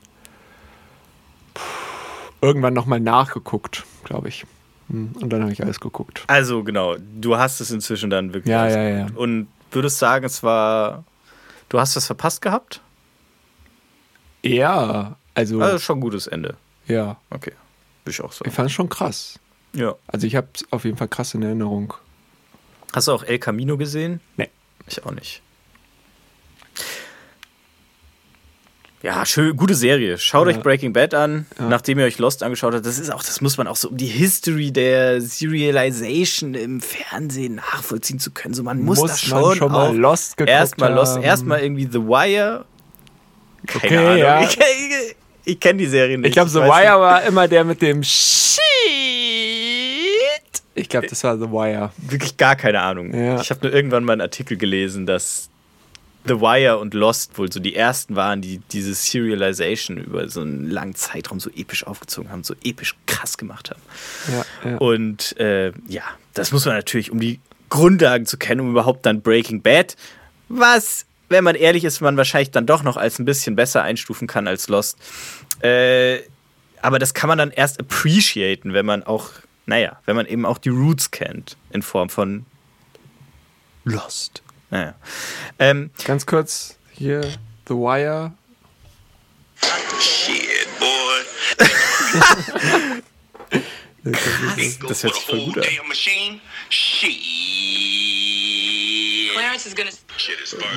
[2.42, 4.46] irgendwann nochmal nachgeguckt, glaube ich.
[4.90, 6.24] Hm, und dann habe ich alles geguckt.
[6.28, 8.52] Also genau, du hast es inzwischen dann wirklich.
[8.52, 9.08] Ja, ja, ja.
[9.16, 11.04] Und würdest sagen, es war,
[11.70, 12.82] du hast das verpasst gehabt?
[14.44, 15.62] Ja, also.
[15.62, 16.56] Also schon ein gutes Ende.
[16.88, 17.18] Ja.
[17.30, 17.54] Okay,
[18.04, 18.50] würde ich auch sagen.
[18.50, 19.40] Ich fand es schon krass.
[19.74, 19.96] Ja.
[20.08, 21.94] Also ich habe es auf jeden Fall krass in Erinnerung.
[22.93, 24.21] Hast du auch El Camino gesehen?
[24.38, 24.50] Nee.
[24.88, 25.41] Ich auch nicht.
[29.04, 30.17] Ja, schön, gute Serie.
[30.17, 30.56] Schaut ja.
[30.56, 31.69] euch Breaking Bad an, ja.
[31.69, 32.86] nachdem ihr euch Lost angeschaut habt.
[32.86, 37.56] Das ist auch, das muss man auch so, um die History der Serialization im Fernsehen
[37.56, 38.56] nachvollziehen zu können.
[38.56, 42.00] So, man muss, muss das schon, schon mal Lost geguckt Erstmal Lost, erstmal irgendwie The
[42.00, 42.65] Wire.
[43.67, 44.17] Keine okay, Ahnung.
[44.17, 44.41] Ja.
[44.50, 46.28] Ich, ich, ich kenne die Serie nicht.
[46.28, 48.62] Ich glaube, The Wire war immer der mit dem Shit.
[50.78, 51.92] Ich glaube, das war The Wire.
[51.98, 53.13] Wirklich gar keine Ahnung.
[53.13, 53.42] Ja.
[53.42, 55.50] Ich habe nur irgendwann mal einen Artikel gelesen, dass
[56.28, 60.70] The Wire und Lost wohl so die ersten waren, die diese Serialization über so einen
[60.70, 63.82] langen Zeitraum so episch aufgezogen haben, so episch krass gemacht haben.
[64.32, 64.78] Ja, ja.
[64.78, 69.22] Und äh, ja, das muss man natürlich, um die Grundlagen zu kennen, um überhaupt dann
[69.22, 69.96] Breaking Bad,
[70.50, 74.28] was, wenn man ehrlich ist, man wahrscheinlich dann doch noch als ein bisschen besser einstufen
[74.28, 74.98] kann als Lost.
[75.62, 76.20] Äh,
[76.82, 79.32] aber das kann man dann erst appreciaten, wenn man auch
[79.67, 82.45] naja, wenn man eben auch die Roots kennt, in Form von
[83.84, 84.41] Lost.
[84.69, 84.95] Naja.
[85.60, 87.21] Ähm, Ganz kurz hier,
[87.67, 88.32] The Wire.
[89.99, 91.23] Shit, boy.
[94.03, 95.65] das, das hört sich voll gut an.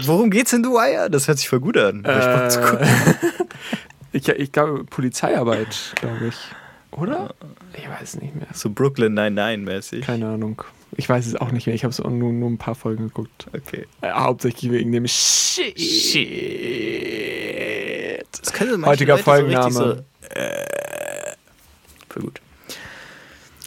[0.02, 1.08] Worum geht's in The Wire?
[1.10, 2.04] Das hört sich voll gut an.
[2.04, 2.48] Äh,
[4.12, 6.36] ich, ich glaube, Polizeiarbeit, glaube ich.
[6.92, 7.34] Oder?
[7.76, 8.48] Ich weiß nicht mehr.
[8.52, 10.00] So Brooklyn 99-mäßig.
[10.02, 10.62] Keine Ahnung.
[10.96, 11.74] Ich weiß es auch nicht mehr.
[11.74, 13.46] Ich habe es nur, nur ein paar Folgen geguckt.
[13.54, 13.86] Okay.
[14.00, 15.80] Äh, hauptsächlich wegen dem Shit.
[15.80, 16.26] Shit.
[18.40, 19.70] Das könnte Heutiger Leute Folgenname.
[19.70, 19.92] So
[20.30, 20.66] äh,
[22.08, 22.40] voll gut.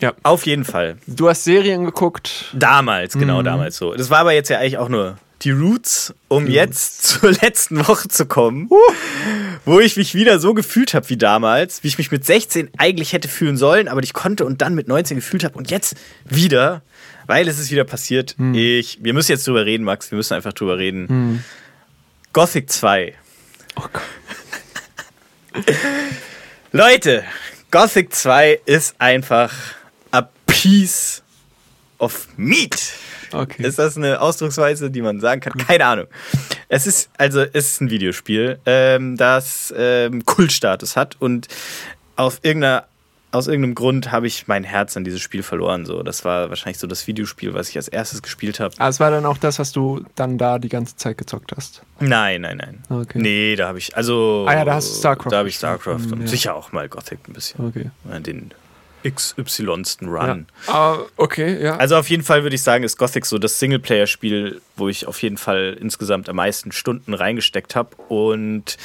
[0.02, 0.14] Ja.
[0.24, 0.98] Auf jeden Fall.
[1.08, 2.54] Du hast Serien geguckt.
[2.54, 3.46] Damals, genau, mhm.
[3.46, 3.94] damals so.
[3.94, 8.08] Das war aber jetzt ja eigentlich auch nur die Roots, um jetzt zur letzten Woche
[8.08, 8.70] zu kommen,
[9.66, 13.14] wo ich mich wieder so gefühlt habe wie damals, wie ich mich mit 16 eigentlich
[13.14, 16.82] hätte fühlen sollen, aber ich konnte und dann mit 19 gefühlt habe und jetzt wieder,
[17.28, 18.36] weil es ist wieder passiert.
[18.38, 18.54] Hm.
[18.54, 21.44] Ich, wir müssen jetzt drüber reden, Max, wir müssen einfach drüber reden.
[22.34, 23.14] Gothic 2.
[23.76, 24.02] Oh Gott.
[26.72, 27.24] Leute,
[27.70, 29.54] Gothic 2 ist einfach
[30.12, 31.22] a piece
[32.00, 32.94] of meat.
[33.34, 33.64] Okay.
[33.64, 35.54] Ist das eine Ausdrucksweise, die man sagen kann?
[35.54, 36.08] Keine Ahnung.
[36.70, 41.48] Es ist also es ist ein Videospiel, ähm, das ähm, Kultstatus hat und
[42.16, 42.86] auf irgendeiner
[43.32, 45.88] aus irgendeinem Grund habe ich mein Herz an dieses Spiel verloren.
[45.88, 48.76] So, das war wahrscheinlich so das Videospiel, was ich als erstes gespielt habe.
[48.78, 51.82] Ah, es war dann auch das, was du dann da die ganze Zeit gezockt hast.
[52.00, 52.84] Nein, nein, nein.
[52.90, 53.18] Okay.
[53.20, 54.46] Nee, da habe ich also.
[54.48, 55.56] Ah ja, da hast du StarCraft Da habe ich.
[55.56, 56.28] StarCraft Hm, und ja.
[56.28, 57.66] sicher auch mal Gothic ein bisschen.
[57.66, 57.90] Okay.
[58.22, 58.52] Den
[59.04, 60.48] XY-sten Run.
[60.68, 60.74] Ja.
[60.74, 61.78] Ah, okay, ja.
[61.78, 65.22] Also auf jeden Fall würde ich sagen, ist Gothic so das Singleplayer-Spiel, wo ich auf
[65.22, 67.96] jeden Fall insgesamt am meisten Stunden reingesteckt habe.
[68.08, 68.78] Und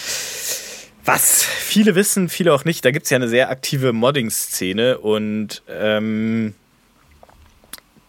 [1.05, 5.63] was viele wissen, viele auch nicht, da gibt es ja eine sehr aktive Modding-Szene und
[5.69, 6.55] ähm,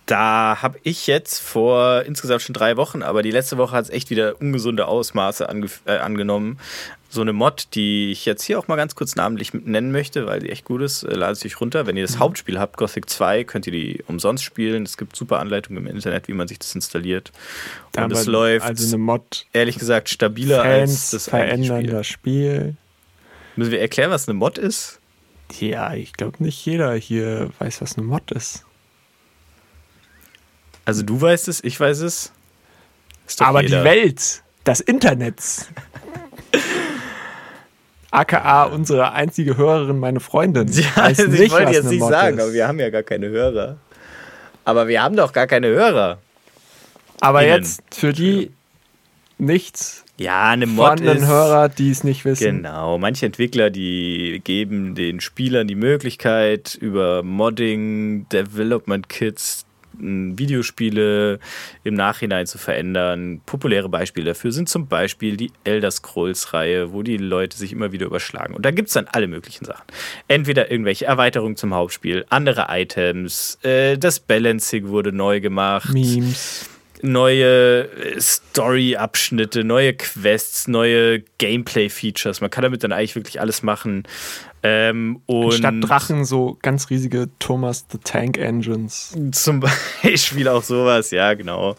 [0.10, 3.92] da habe ich jetzt vor insgesamt schon drei Wochen, aber die letzte Woche hat es
[3.92, 5.48] echt wieder ungesunde Ausmaße
[5.86, 6.58] äh, angenommen.
[7.12, 10.40] So eine Mod, die ich jetzt hier auch mal ganz kurz namentlich nennen möchte, weil
[10.40, 11.86] die echt gut ist, äh, ladet sich runter.
[11.86, 14.84] Wenn ihr das Hauptspiel habt, Gothic 2, könnt ihr die umsonst spielen.
[14.84, 17.32] Es gibt super Anleitungen im Internet, wie man sich das installiert.
[17.96, 19.46] Und Aber es läuft, Also eine Mod.
[19.54, 22.76] ehrlich gesagt, stabiler als Fans das verändern eigentliche das Spiel.
[23.56, 25.00] Müssen wir erklären, was eine Mod ist?
[25.60, 28.66] Ja, ich glaube nicht jeder hier weiß, was eine Mod ist.
[30.90, 32.32] Also du weißt es, ich weiß es.
[33.38, 33.78] Aber jeder.
[33.78, 35.40] die Welt, das Internet.
[38.10, 40.68] AKA unsere einzige Hörerin, meine Freundin.
[40.72, 42.44] Ja, also ich nicht, wollte jetzt nicht Mod sagen, ist.
[42.44, 43.78] aber wir haben ja gar keine Hörer.
[44.66, 46.18] Aber wir haben doch gar keine Hörer.
[47.22, 47.58] Aber Innen.
[47.58, 48.50] jetzt für die
[49.38, 49.78] nicht
[50.18, 51.28] Ja, eine Mod ist...
[51.28, 52.64] Hörer, die es nicht wissen.
[52.64, 59.68] Genau, manche Entwickler, die geben den Spielern die Möglichkeit, über Modding, Development Kits,
[60.00, 61.40] Videospiele
[61.84, 63.42] im Nachhinein zu verändern.
[63.46, 68.06] Populäre Beispiele dafür sind zum Beispiel die Elder Scrolls-Reihe, wo die Leute sich immer wieder
[68.06, 68.54] überschlagen.
[68.56, 69.86] Und da gibt es dann alle möglichen Sachen.
[70.28, 76.70] Entweder irgendwelche Erweiterungen zum Hauptspiel, andere Items, äh, das Balancing wurde neu gemacht Memes.
[77.02, 82.42] neue äh, Story-Abschnitte, neue Quests, neue Gameplay-Features.
[82.42, 84.04] Man kann damit dann eigentlich wirklich alles machen.
[84.62, 89.16] Ähm, Statt Drachen so ganz riesige Thomas the Tank Engines.
[89.32, 89.62] zum
[90.04, 91.76] Beispiel auch sowas, ja, genau.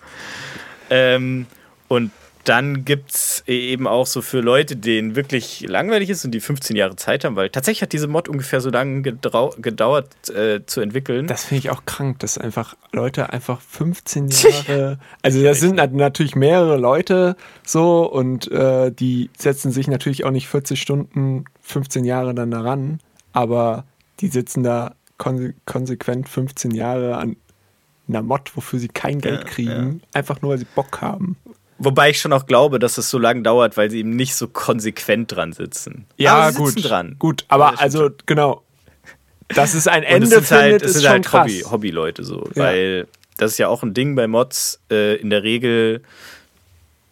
[0.88, 1.46] Ähm,
[1.88, 2.10] und
[2.44, 6.74] dann gibt es eben auch so für Leute, denen wirklich langweilig ist und die 15
[6.76, 11.26] Jahre Zeit haben, weil tatsächlich hat diese Mod ungefähr so lange gedauert äh, zu entwickeln.
[11.26, 14.28] Das finde ich auch krank, dass einfach Leute einfach 15
[14.68, 14.98] Jahre.
[15.22, 20.30] Also das sind nat- natürlich mehrere Leute so und äh, die setzen sich natürlich auch
[20.30, 23.00] nicht 40 Stunden, 15 Jahre dann daran,
[23.32, 23.84] aber
[24.20, 27.36] die sitzen da konse konsequent 15 Jahre an
[28.08, 31.36] einer Mod, wofür sie kein Geld Ja, kriegen, einfach nur weil sie Bock haben.
[31.82, 34.48] Wobei ich schon auch glaube, dass es so lange dauert, weil sie eben nicht so
[34.48, 36.04] konsequent dran sitzen.
[36.26, 37.16] Aber sie gut, sitzen dran.
[37.18, 38.62] gut, aber Ja, das also genau,
[39.48, 41.32] dass es ein Und Ende es sind halt, es ist sind halt.
[41.32, 42.48] Hobby, Hobbyleute so.
[42.54, 42.64] Ja.
[42.64, 44.80] Weil das ist ja auch ein Ding bei Mods.
[44.90, 46.02] Äh, in der Regel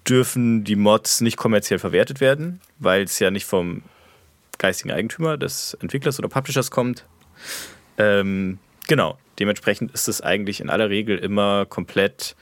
[0.06, 3.82] dürfen die Mods nicht kommerziell verwertet werden, weil es ja nicht vom
[4.58, 7.04] geistigen Eigentümer des Entwicklers oder Publishers kommt.
[7.96, 9.18] Ähm, genau.
[9.38, 12.36] Dementsprechend ist es eigentlich in aller Regel immer komplett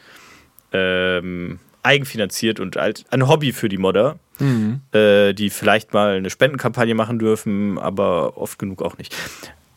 [0.73, 4.81] ähm, eigenfinanziert und halt ein Hobby für die Modder, Mhm.
[4.93, 9.15] äh, die vielleicht mal eine Spendenkampagne machen dürfen, aber oft genug auch nicht.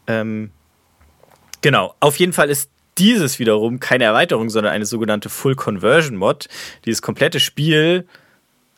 [0.08, 0.52] Ähm,
[1.62, 6.50] genau, auf jeden Fall ist dieses wiederum keine Erweiterung, sondern eine sogenannte Full Conversion Mod,
[6.84, 8.06] die das komplette Spiel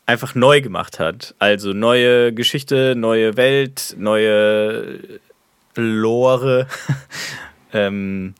[0.06, 1.34] einfach neu gemacht hat.
[1.40, 4.98] Also neue Geschichte, neue Welt, neue
[5.74, 6.66] Lore
[7.72, 8.34] ähm,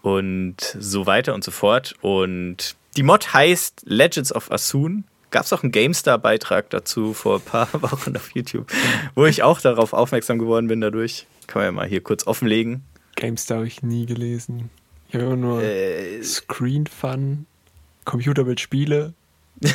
[0.00, 1.94] und so weiter und so fort.
[2.00, 5.04] Und die Mod heißt Legends of Asun.
[5.30, 8.66] Gab es auch einen GameStar-Beitrag dazu vor ein paar Wochen auf YouTube,
[9.14, 11.28] wo ich auch darauf aufmerksam geworden bin dadurch.
[11.46, 12.82] Kann man ja mal hier kurz offenlegen.
[13.14, 14.70] GameStar habe ich nie gelesen.
[15.08, 17.46] Ich habe immer nur Äh, Screen Fun,
[18.04, 19.14] Computerbildspiele,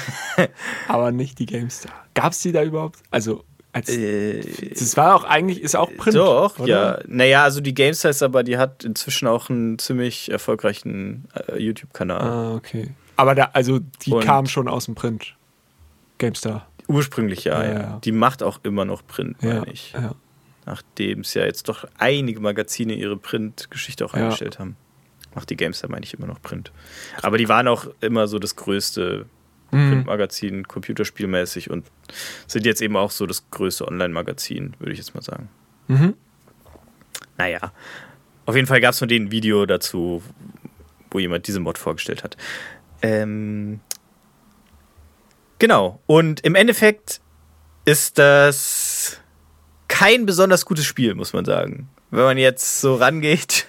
[0.89, 1.93] aber nicht die GameStar.
[2.15, 2.99] Gab es die da überhaupt?
[3.09, 6.17] Also, als, äh, das war auch eigentlich, ist auch Print.
[6.17, 6.67] Doch, oder?
[6.67, 6.99] ja.
[7.07, 12.21] Naja, also die GameStar ist aber, die hat inzwischen auch einen ziemlich erfolgreichen äh, YouTube-Kanal.
[12.21, 12.91] Ah, okay.
[13.15, 15.35] Aber da, also die Und- kam schon aus dem Print.
[16.17, 16.67] GameStar.
[16.87, 17.99] Ursprünglich ja, Ja, ja.
[18.03, 19.93] Die macht auch immer noch Print, Ja, meine ich.
[19.93, 20.15] ja.
[20.65, 24.77] Nachdem es ja jetzt doch einige Magazine ihre Print-Geschichte auch eingestellt haben.
[25.35, 26.71] Macht die GameStar, meine ich, immer noch Print.
[27.21, 29.25] Aber die waren auch immer so das größte
[29.71, 29.89] mhm.
[29.89, 31.87] Printmagazin, computerspielmäßig und
[32.47, 35.49] sind jetzt eben auch so das größte Online-Magazin, würde ich jetzt mal sagen.
[35.87, 36.13] Mhm.
[37.37, 37.71] Naja,
[38.45, 40.21] auf jeden Fall gab es von denen ein Video dazu,
[41.11, 42.37] wo jemand diese Mod vorgestellt hat.
[43.03, 43.81] Ähm,
[45.59, 47.21] genau, und im Endeffekt
[47.85, 49.17] ist das
[49.89, 51.89] kein besonders gutes Spiel, muss man sagen.
[52.09, 53.67] Wenn man jetzt so rangeht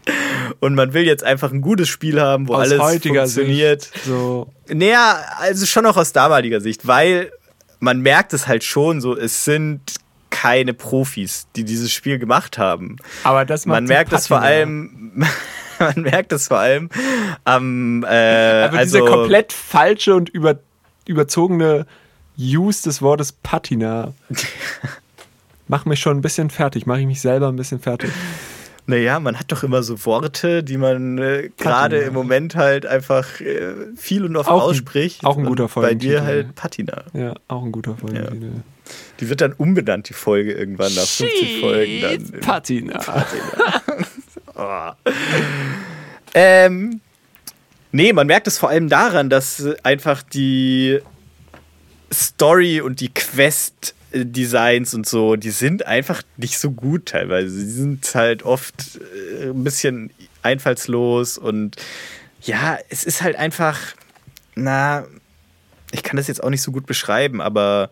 [0.60, 3.82] und man will jetzt einfach ein gutes Spiel haben, wo aus alles funktioniert.
[3.82, 4.52] Sicht, so.
[4.68, 7.32] Naja, also schon auch aus damaliger Sicht, weil
[7.78, 9.80] man merkt es halt schon so, es sind
[10.30, 12.96] keine Profis, die dieses Spiel gemacht haben.
[13.22, 15.24] Aber das man merkt es vor allem,
[15.94, 16.88] man merkt es vor allem
[17.44, 20.58] am, äh, Aber also diese komplett falsche und über,
[21.06, 21.86] überzogene
[22.38, 24.14] Use des Wortes Patina
[25.68, 28.10] macht mich schon ein bisschen fertig, mache ich mich selber ein bisschen fertig.
[28.86, 33.40] Naja, man hat doch immer so Worte, die man äh, gerade im Moment halt einfach
[33.40, 35.22] äh, viel und oft auch ausspricht.
[35.22, 35.88] Ein, auch ein guter Folge.
[35.88, 37.04] Bei dir halt Patina.
[37.12, 38.18] Ja, auch ein guter Folge.
[38.18, 38.48] Ja.
[39.20, 42.00] Die wird dann umbenannt, die Folge irgendwann nach 50 Folgen.
[42.02, 42.98] Dann Patina.
[42.98, 43.82] Patina.
[46.34, 47.00] ähm,
[47.92, 51.00] nee, man merkt es vor allem daran, dass einfach die
[52.12, 57.48] Story und die Quest Designs und so, die sind einfach nicht so gut teilweise.
[57.48, 59.00] Die sind halt oft
[59.40, 60.10] äh, ein bisschen
[60.42, 61.76] einfallslos und
[62.42, 63.78] ja, es ist halt einfach,
[64.54, 65.04] na,
[65.92, 67.90] ich kann das jetzt auch nicht so gut beschreiben, aber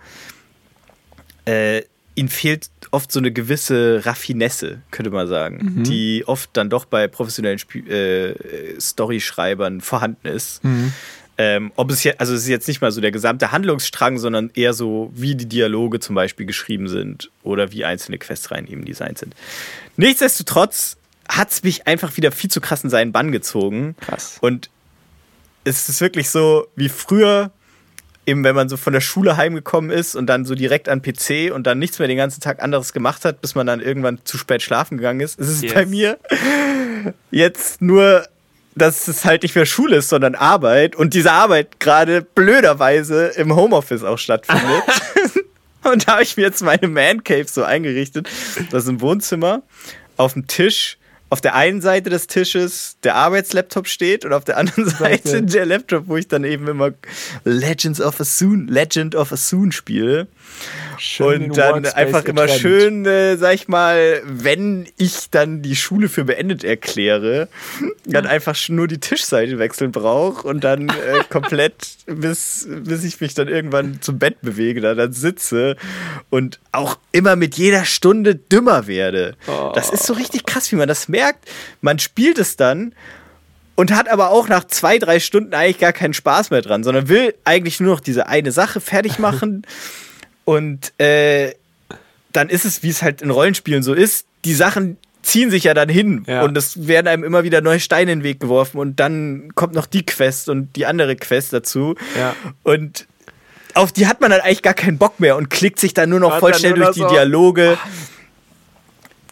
[1.44, 1.83] äh,
[2.20, 5.85] ihnen fehlt oft so eine gewisse Raffinesse, könnte man sagen, mhm.
[5.85, 10.62] die oft dann doch bei professionellen Sp äh, Storyschreibern vorhanden ist.
[10.62, 10.92] Mhm.
[11.38, 14.50] Ähm, ob es jetzt, also es ist jetzt nicht mal so der gesamte Handlungsstrang, sondern
[14.54, 19.16] eher so, wie die Dialoge zum Beispiel geschrieben sind oder wie einzelne Questreihen eben designt
[19.18, 19.35] sind.
[19.96, 23.96] Nichtsdestotrotz hat es mich einfach wieder viel zu krass in seinen Bann gezogen.
[24.00, 24.37] Krass.
[24.42, 24.68] Und
[25.64, 27.52] es ist wirklich so wie früher,
[28.30, 31.52] eben wenn man so von der Schule heimgekommen ist und dann so direkt an PC
[31.52, 34.38] und dann nichts mehr den ganzen Tag anderes gemacht hat, bis man dann irgendwann zu
[34.38, 35.38] spät schlafen gegangen ist.
[35.38, 35.74] Es ist yes.
[35.74, 36.18] bei mir
[37.30, 38.24] jetzt nur
[38.76, 43.54] dass es halt nicht mehr Schule ist, sondern Arbeit und diese Arbeit gerade blöderweise im
[43.54, 44.84] Homeoffice auch stattfindet.
[45.82, 48.28] und da habe ich mir jetzt meine Man Cave so eingerichtet,
[48.70, 49.62] das ist im Wohnzimmer
[50.16, 50.98] auf dem Tisch
[51.30, 55.64] auf der einen Seite des Tisches der Arbeitslaptop steht und auf der anderen Seite der
[55.64, 56.90] Laptop, wo ich dann eben immer
[57.44, 60.26] Legends of Assoon, Legend of Assoon spiele.
[60.98, 62.60] Schön und dann einfach immer getrennt.
[62.60, 67.48] schön, äh, sag ich mal, wenn ich dann die Schule für beendet erkläre,
[68.04, 71.74] dann einfach nur die Tischseite wechseln brauche und dann äh, komplett,
[72.06, 75.76] bis, bis ich mich dann irgendwann zum Bett bewege, da dann sitze
[76.28, 79.36] und auch immer mit jeder Stunde dümmer werde.
[79.46, 79.72] Oh.
[79.74, 81.19] Das ist so richtig krass, wie man das merkt.
[81.80, 82.94] Man spielt es dann
[83.74, 87.09] und hat aber auch nach zwei, drei Stunden eigentlich gar keinen Spaß mehr dran, sondern
[87.09, 89.66] will eigentlich nur noch diese eine Sache fertig machen.
[90.44, 91.54] Und äh,
[92.33, 95.74] dann ist es, wie es halt in Rollenspielen so ist, die Sachen ziehen sich ja
[95.74, 96.42] dann hin ja.
[96.42, 99.74] und es werden einem immer wieder neue Steine in den Weg geworfen und dann kommt
[99.74, 101.94] noch die Quest und die andere Quest dazu.
[102.18, 102.35] Ja.
[102.62, 103.06] Und
[103.74, 106.20] auf die hat man dann eigentlich gar keinen Bock mehr und klickt sich dann nur
[106.20, 107.78] noch voll schnell durch die so Dialoge,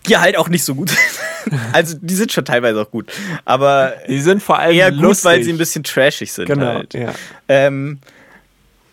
[0.08, 0.90] die halt auch nicht so gut
[1.72, 3.12] also die sind schon teilweise auch gut,
[3.44, 6.46] aber die sind vor allem eher gut, weil sie ein bisschen trashig sind.
[6.46, 6.66] Genau.
[6.66, 6.94] Halt.
[6.94, 7.14] Ja.
[7.48, 7.98] Ähm,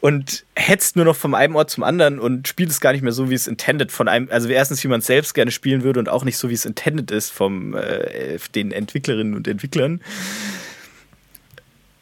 [0.02, 3.12] und hetzt nur noch vom einen Ort zum anderen und spielt es gar nicht mehr
[3.12, 6.00] so, wie es intended von einem, also erstens, wie man es selbst gerne spielen würde
[6.00, 10.02] und auch nicht so, wie es intended ist vom äh, den Entwicklerinnen und Entwicklern.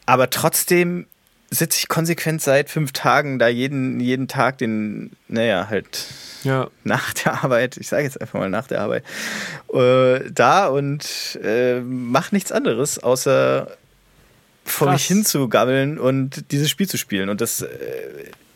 [0.06, 1.06] Aber trotzdem
[1.54, 6.06] sitze ich konsequent seit fünf Tagen da jeden, jeden Tag den, naja, halt
[6.42, 6.68] ja.
[6.84, 9.04] nach der Arbeit, ich sage jetzt einfach mal nach der Arbeit,
[9.72, 13.68] äh, da und äh, mache nichts anderes, außer
[14.64, 17.28] vor mich hinzugammeln und dieses Spiel zu spielen.
[17.28, 17.68] Und das äh,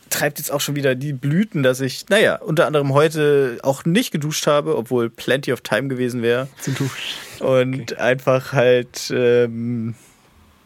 [0.09, 4.11] treibt jetzt auch schon wieder die Blüten, dass ich, naja, unter anderem heute auch nicht
[4.11, 6.47] geduscht habe, obwohl plenty of time gewesen wäre.
[6.59, 7.17] Zu duschen.
[7.39, 7.95] Und okay.
[7.95, 9.95] einfach halt, ähm,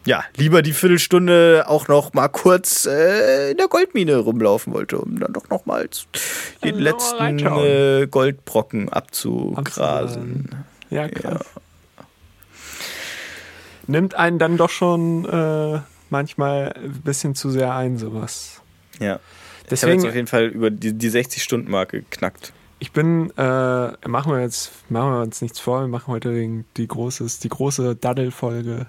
[0.06, 5.18] ja, lieber die Viertelstunde auch noch mal kurz äh, in der Goldmine rumlaufen wollte, um
[5.18, 5.88] dann doch noch mal
[6.62, 10.50] den letzten äh, Goldbrocken abzugrasen.
[10.90, 11.40] Ja, krass.
[11.56, 11.62] Ja
[13.88, 15.80] nimmt einen dann doch schon äh,
[16.10, 18.60] manchmal ein bisschen zu sehr ein, sowas.
[19.00, 19.20] Ja.
[19.70, 22.52] Deswegen, ich habe jetzt auf jeden Fall über die, die 60-Stunden-Marke geknackt.
[22.78, 26.86] Ich bin, äh, machen wir jetzt, machen wir uns nichts vor, wir machen heute die,
[26.86, 28.86] großes, die große Daddel-Folge.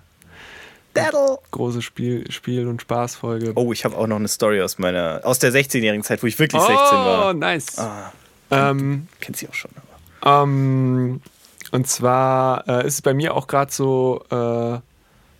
[0.95, 1.37] Daddle!
[1.51, 3.51] Große Spiel, Spiel- und Spaß-Folge.
[3.55, 6.39] Oh, ich habe auch noch eine Story aus meiner, aus der 16-jährigen Zeit, wo ich
[6.39, 7.29] wirklich oh, 16 war.
[7.29, 7.77] Oh, nice.
[7.77, 8.11] Ah,
[8.51, 9.71] ähm, kennt sie auch schon,
[10.21, 10.43] aber.
[10.43, 11.21] Ähm,
[11.71, 14.79] und zwar äh, ist es bei mir auch gerade so, äh,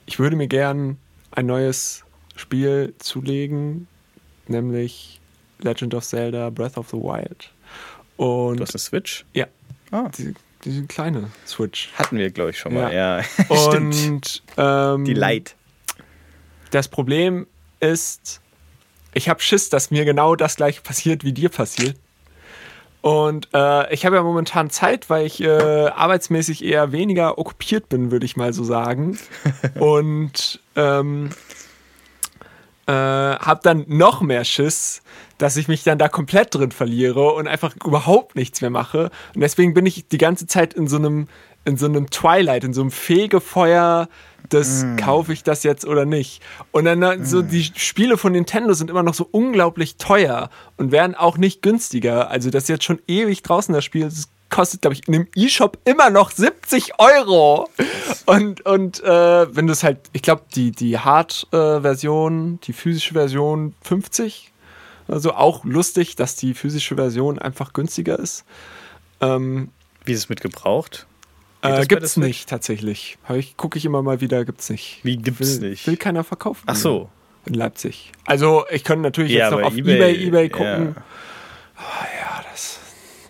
[0.06, 0.98] ich würde mir gern
[1.32, 2.04] ein neues
[2.36, 3.88] Spiel zulegen,
[4.48, 5.20] nämlich
[5.60, 7.50] Legend of Zelda Breath of the Wild.
[8.18, 9.26] Und Du hast eine Switch?
[9.34, 9.48] ja,
[9.92, 10.10] Ah.
[10.18, 10.34] die,
[10.66, 11.90] diese kleine Switch.
[11.98, 12.94] Hatten wir, glaube ich, schon mal.
[12.94, 14.44] Ja, Und stimmt.
[14.58, 15.56] ähm, Die Light.
[16.72, 17.48] das Problem
[17.80, 18.42] ist,
[19.14, 21.96] ich habe Schiss, dass mir genau das gleiche passiert, wie dir passiert.
[23.02, 28.10] Und äh, ich habe ja momentan Zeit, weil ich äh, arbeitsmäßig eher weniger okkupiert bin,
[28.10, 29.20] würde ich mal so sagen.
[29.80, 31.30] Und ähm,
[32.88, 35.02] äh, habe dann noch mehr Schiss,
[35.38, 39.10] dass ich mich dann da komplett drin verliere und einfach überhaupt nichts mehr mache.
[39.34, 41.28] Und deswegen bin ich die ganze Zeit in so einem,
[41.66, 44.08] in so einem Twilight, in so einem Fegefeuer,
[44.50, 46.42] das kaufe ich das jetzt oder nicht.
[46.72, 50.92] Und dann äh, so die Spiele von Nintendo sind immer noch so unglaublich teuer und
[50.92, 52.30] werden auch nicht günstiger.
[52.30, 54.04] Also das ist jetzt schon ewig draußen das Spiel.
[54.04, 57.70] Das kostet, glaube ich, in dem E-Shop immer noch 70 Euro.
[58.26, 63.76] Und, und äh, wenn du es halt, ich glaube, die, die Hard-Version, die physische Version
[63.82, 64.52] 50.
[65.08, 68.44] Also auch lustig, dass die physische Version einfach günstiger ist.
[69.22, 69.70] Ähm,
[70.04, 71.06] Wie ist es mit gebraucht?
[71.62, 72.26] Äh, gibt's Switch?
[72.26, 73.18] nicht tatsächlich.
[73.26, 75.00] Hab ich Gucke ich immer mal wieder, gibt's nicht.
[75.04, 75.86] Wie gibt's will, nicht?
[75.88, 76.64] Will keiner verkaufen.
[76.68, 77.10] Ach so.
[77.46, 78.12] In Leipzig.
[78.26, 80.96] Also ich könnte natürlich Ja, jetzt noch auf eBay, eBay, eBay gucken.
[80.96, 81.04] ja.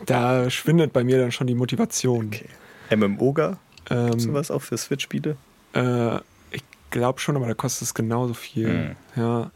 [0.06, 2.28] Da schwindet bei mir dann schon die Motivation.
[2.28, 2.47] Okay.
[2.95, 3.58] MMOGA?
[3.89, 5.38] Ähm, Sowas auch für Switch-Spiele?
[5.74, 6.16] äh,
[6.51, 8.95] ich glaube schon, aber da kostet es genauso viel.
[9.16, 9.22] Hm.
[9.22, 9.51] Ja.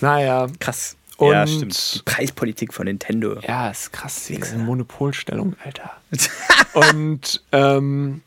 [0.00, 0.96] Naja, Krass.
[1.18, 1.94] Und- ja, stimmt.
[1.94, 3.38] Die Preispolitik von Nintendo.
[3.40, 5.92] ja, ist krass, diese Monopolstellung, Alter.
[6.74, 8.22] Und ähm,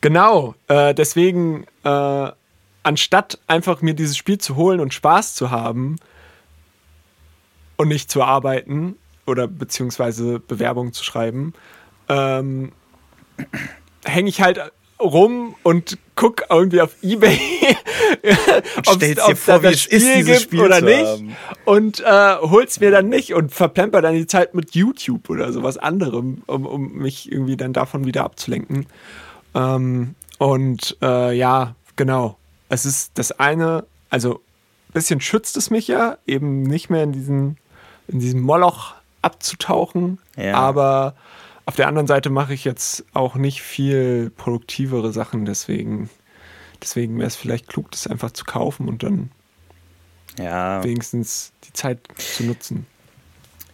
[0.00, 2.30] genau, äh, deswegen, äh,
[2.82, 5.96] anstatt einfach mir dieses Spiel zu holen und Spaß zu haben
[7.76, 8.96] und nicht zu arbeiten
[9.26, 11.52] oder beziehungsweise Bewerbungen zu schreiben,
[12.08, 12.72] ähm,
[14.04, 14.60] hänge ich halt
[15.00, 17.38] rum und guck irgendwie auf Ebay,
[18.86, 21.36] ob stellst dir vor, wie es ist, dieses Spiel oder nicht haben.
[21.66, 25.76] und äh, hol's mir dann nicht und verplemper dann die Zeit mit YouTube oder sowas
[25.76, 28.86] anderem, um, um mich irgendwie dann davon wieder abzulenken.
[29.54, 32.38] Ähm, und äh, ja, genau.
[32.68, 34.36] Es ist das eine, also
[34.88, 37.58] ein bisschen schützt es mich ja, eben nicht mehr in diesen,
[38.08, 40.54] in diesem Moloch abzutauchen, Ja.
[40.54, 41.14] aber
[41.64, 46.08] auf der anderen Seite mache ich jetzt auch nicht viel produktivere Sachen, deswegen,
[46.82, 49.30] deswegen wäre es vielleicht klug, das einfach zu kaufen und dann
[50.38, 50.82] Ja.
[50.84, 52.86] wenigstens die Zeit zu nutzen.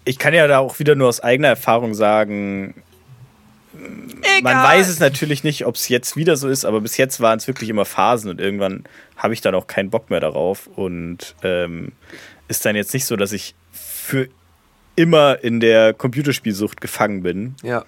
[0.04, 2.74] Ich kann ja da auch wieder nur aus eigener Erfahrung sagen,
[4.42, 7.38] man weiß es natürlich nicht, ob es jetzt wieder so ist, aber bis jetzt waren
[7.38, 8.84] es wirklich immer Phasen und irgendwann
[9.16, 11.92] habe ich dann auch keinen Bock mehr darauf und ähm,
[12.48, 14.28] ist dann jetzt nicht so, dass ich für
[14.96, 17.54] immer in der Computerspielsucht gefangen bin.
[17.62, 17.84] Ja.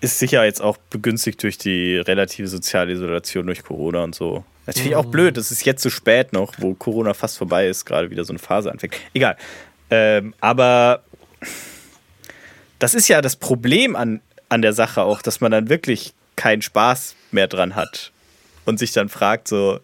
[0.00, 4.44] Ist sicher jetzt auch begünstigt durch die relative soziale Isolation durch Corona und so.
[4.66, 8.10] Natürlich auch blöd, es ist jetzt so spät noch, wo Corona fast vorbei ist, gerade
[8.10, 8.94] wieder so eine Phase anfängt.
[9.14, 9.36] Egal.
[9.90, 11.02] Ähm, aber
[12.78, 16.62] das ist ja das Problem an, an der Sache auch, dass man dann wirklich keinen
[16.62, 18.12] Spaß mehr dran hat
[18.66, 19.80] und sich dann fragt so,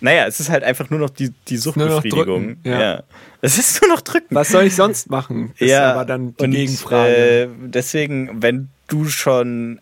[0.00, 2.56] naja, es ist halt einfach nur noch die, die Suchtbefriedigung.
[2.56, 3.02] drücken, ja.
[3.40, 4.34] Es ist nur noch drücken.
[4.34, 5.52] Was soll ich sonst machen?
[5.58, 7.42] Ist ja, aber dann die und, Gegenfrage.
[7.42, 9.80] Äh, deswegen, wenn du schon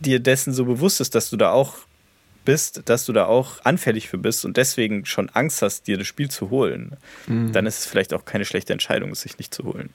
[0.00, 1.74] dir dessen so bewusst ist, dass du da auch
[2.44, 6.06] bist, dass du da auch anfällig für bist und deswegen schon Angst hast, dir das
[6.06, 6.96] Spiel zu holen,
[7.26, 7.52] Mhm.
[7.52, 9.90] dann ist es vielleicht auch keine schlechte Entscheidung, es sich nicht zu holen.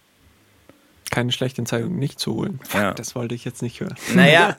[1.12, 2.60] Keine schlechte Entscheidung, nicht zu holen.
[2.74, 2.94] Ja.
[2.94, 3.96] das wollte ich jetzt nicht hören.
[4.14, 4.58] Naja,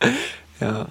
[0.60, 0.88] Ja.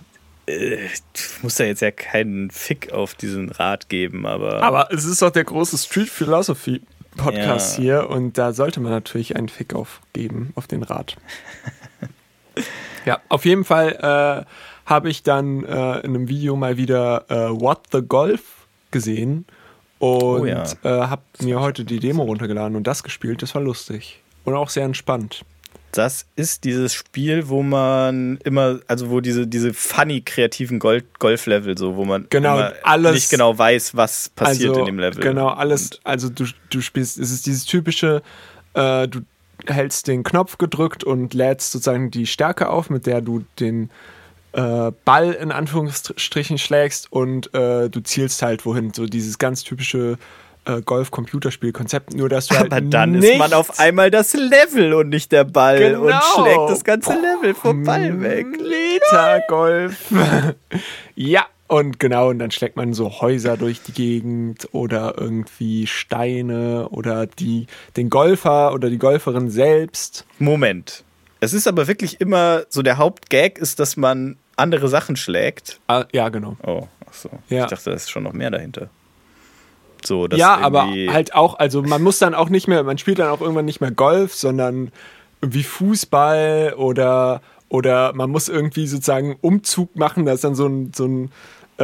[0.47, 5.21] Du musst da jetzt ja keinen Fick auf diesen Rat geben, aber, Aber es ist
[5.21, 6.81] doch der große Street Philosophy
[7.17, 7.81] Podcast Ja.
[7.83, 11.15] hier und da sollte man natürlich einen Fick aufgeben, auf den Rat.
[13.05, 17.49] ja, auf jeden Fall äh, habe ich dann äh, in einem Video mal wieder äh,
[17.59, 18.41] What the Golf
[18.91, 19.45] gesehen
[19.99, 20.09] und
[20.41, 20.63] Oh ja.
[20.83, 23.41] äh, habe mir heute die Demo runtergeladen und das gespielt.
[23.41, 25.43] Das war lustig und auch sehr entspannt.
[25.97, 31.77] Das ist dieses Spiel, wo man immer, also wo diese, diese funny kreativen Gol Golf-Level,
[31.77, 35.21] so, wo man Genau, immer alles- nicht genau weiß, was passiert also, in dem Level.
[35.21, 35.99] Genau, alles.
[36.03, 38.21] Also du, du spielst, es ist dieses typische,
[38.73, 39.21] äh, du
[39.67, 43.89] hältst den Knopf gedrückt und lädst sozusagen die Stärke auf, mit der du den
[44.51, 48.93] äh, Ball in Anführungsstrichen schlägst und äh, du zielst halt wohin.
[48.93, 50.17] So dieses ganz typische
[50.65, 54.93] äh, Golf-Computerspiel-Konzept, nur dass du Aber halt dann nicht ist man auf einmal das Level
[54.93, 56.21] und nicht der Ball und Genau.
[56.35, 58.47] schlägt das ganze Level vom Ball weg.
[58.59, 60.11] Liter Golf.
[61.15, 66.89] ja, und genau, und dann schlägt man so Häuser durch die Gegend oder irgendwie Steine
[66.89, 70.25] oder die, den Golfer oder die Golferin selbst.
[70.39, 71.03] Moment.
[71.39, 75.79] Es ist aber wirklich immer so, der Hauptgag ist, dass man andere Sachen schlägt.
[75.87, 76.55] Ah, ja, genau.
[76.65, 77.29] Oh, Achso.
[77.49, 77.63] Ja.
[77.63, 78.89] Ich dachte, da ist schon noch mehr dahinter.
[80.05, 83.29] So, ja, aber halt auch, also man muss dann auch nicht mehr, man spielt dann
[83.29, 84.91] auch irgendwann nicht mehr Golf, sondern
[85.41, 90.91] wie Fußball oder, oder man muss irgendwie sozusagen Umzug machen, da ist dann so ein,
[90.95, 91.31] so ein
[91.77, 91.83] äh,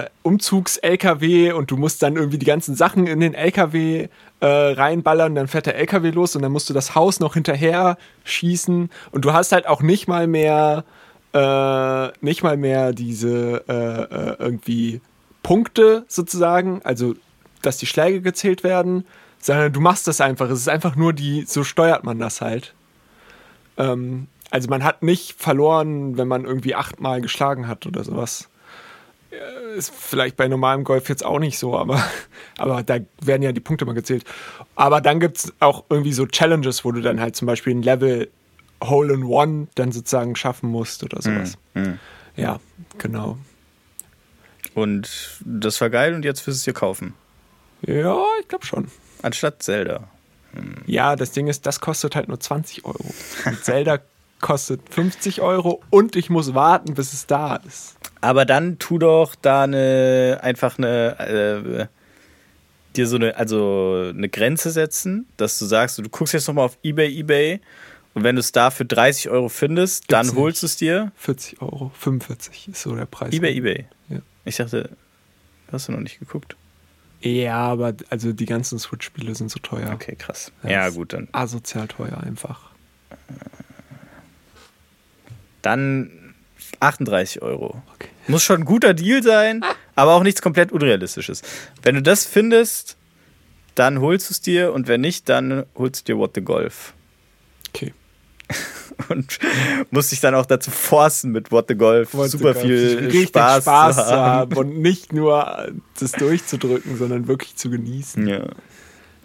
[0.00, 4.08] äh, Umzugs-LKW und du musst dann irgendwie die ganzen Sachen in den LKW
[4.40, 7.98] äh, reinballern, dann fährt der LKW los und dann musst du das Haus noch hinterher
[8.22, 10.84] schießen und du hast halt auch nicht mal mehr
[11.32, 15.00] äh, nicht mal mehr diese äh, äh, irgendwie
[15.42, 17.14] Punkte sozusagen, also
[17.62, 19.04] dass die Schläge gezählt werden,
[19.40, 20.50] sondern du machst das einfach.
[20.50, 22.74] Es ist einfach nur die, so steuert man das halt.
[23.76, 28.48] Ähm, also man hat nicht verloren, wenn man irgendwie achtmal geschlagen hat oder sowas.
[29.76, 32.02] Ist vielleicht bei normalem Golf jetzt auch nicht so, aber,
[32.58, 34.24] aber da werden ja die Punkte mal gezählt.
[34.74, 37.82] Aber dann gibt es auch irgendwie so Challenges, wo du dann halt zum Beispiel ein
[37.82, 38.28] Level
[38.82, 41.58] Hole in One dann sozusagen schaffen musst oder sowas.
[41.74, 41.98] Mm, mm.
[42.36, 42.60] Ja,
[42.96, 43.38] genau.
[44.74, 47.14] Und das war geil und jetzt wirst du es dir kaufen?
[47.82, 48.88] Ja, ich glaube schon.
[49.22, 50.08] Anstatt Zelda.
[50.52, 50.76] Hm.
[50.86, 53.14] Ja, das Ding ist, das kostet halt nur 20 Euro.
[53.44, 53.98] Und Zelda
[54.40, 57.96] kostet 50 Euro und ich muss warten, bis es da ist.
[58.20, 61.86] Aber dann tu doch da eine einfach eine äh,
[62.96, 66.78] dir so eine also eine Grenze setzen, dass du sagst, du guckst jetzt nochmal auf
[66.82, 67.60] eBay, eBay
[68.14, 71.12] und wenn du es da für 30 Euro findest, Gibt's dann holst du es dir.
[71.16, 73.32] 40 Euro, 45 ist so der Preis.
[73.32, 73.86] eBay, eBay.
[74.08, 74.18] Ja.
[74.44, 74.90] Ich dachte,
[75.70, 76.56] hast du noch nicht geguckt?
[77.20, 79.90] Ja, aber also die ganzen Switch-Spiele sind so teuer.
[79.92, 80.52] Okay, krass.
[80.62, 81.28] Das ja, gut, dann.
[81.32, 82.70] Asozial teuer einfach.
[85.62, 86.34] Dann
[86.80, 87.82] 38 Euro.
[87.94, 88.08] Okay.
[88.28, 89.64] Muss schon ein guter Deal sein,
[89.94, 91.42] aber auch nichts komplett Unrealistisches.
[91.82, 92.96] Wenn du das findest,
[93.74, 96.94] dann holst du es dir und wenn nicht, dann holst du dir What the Golf.
[97.70, 97.94] Okay.
[99.08, 99.38] und
[99.90, 103.26] musste ich dann auch dazu forcen mit What the Golf What super the viel.
[103.26, 104.56] Spaß, Spaß zu haben.
[104.56, 108.26] und nicht nur das durchzudrücken, sondern wirklich zu genießen.
[108.26, 108.46] Ja.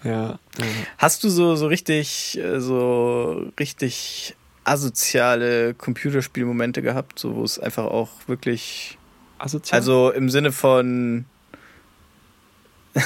[0.03, 0.39] Ja.
[0.97, 7.85] Hast du so, so richtig, äh, so richtig asoziale Computerspielmomente gehabt, so wo es einfach
[7.85, 8.97] auch wirklich
[9.39, 9.79] asozial?
[9.79, 11.25] Also im Sinne von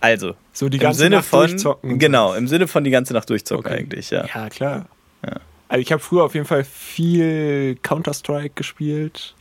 [0.00, 3.12] also so die ganze im Sinne Nacht von durchzocken genau, im Sinne von die ganze
[3.12, 3.80] Nacht durchzocken okay.
[3.80, 4.26] eigentlich, ja.
[4.26, 4.86] Ja, klar.
[5.24, 5.40] Ja.
[5.68, 9.34] Also ich habe früher auf jeden Fall viel Counter-Strike gespielt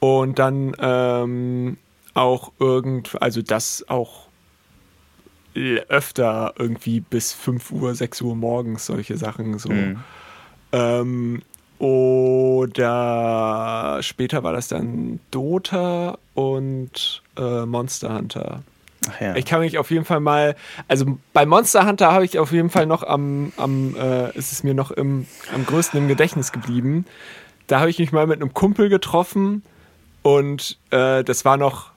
[0.00, 1.76] und dann ähm,
[2.14, 4.28] auch irgend, also das auch
[5.54, 9.70] öfter irgendwie bis 5 Uhr, 6 Uhr morgens solche Sachen so.
[9.70, 10.00] Mhm.
[10.72, 11.42] Ähm,
[11.78, 18.62] oder später war das dann Dota und äh, Monster Hunter.
[19.20, 19.36] Ja.
[19.36, 20.54] Ich kann mich auf jeden Fall mal,
[20.88, 24.62] also bei Monster Hunter habe ich auf jeden Fall noch am, am äh, ist es
[24.62, 27.06] mir noch im, am größten im Gedächtnis geblieben.
[27.66, 29.62] Da habe ich mich mal mit einem Kumpel getroffen
[30.22, 31.90] und äh, das war noch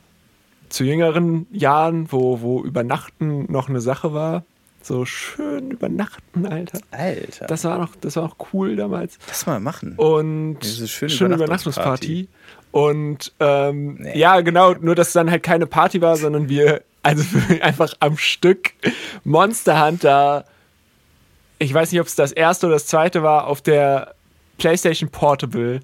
[0.69, 4.43] zu jüngeren Jahren, wo, wo Übernachten noch eine Sache war.
[4.81, 6.79] So schön übernachten, Alter.
[6.91, 7.47] Alter.
[7.47, 9.17] Das war noch, das war noch cool damals.
[9.27, 9.95] Das mal machen.
[9.97, 12.27] Und Diese schöne, schöne Übernachtungsparty.
[12.71, 14.17] Und ähm, nee.
[14.17, 17.23] ja, genau, nur dass es dann halt keine Party war, sondern wir also
[17.61, 18.73] einfach am Stück
[19.23, 20.45] Monster Hunter.
[21.59, 24.15] Ich weiß nicht, ob es das erste oder das zweite war, auf der
[24.57, 25.81] PlayStation Portable.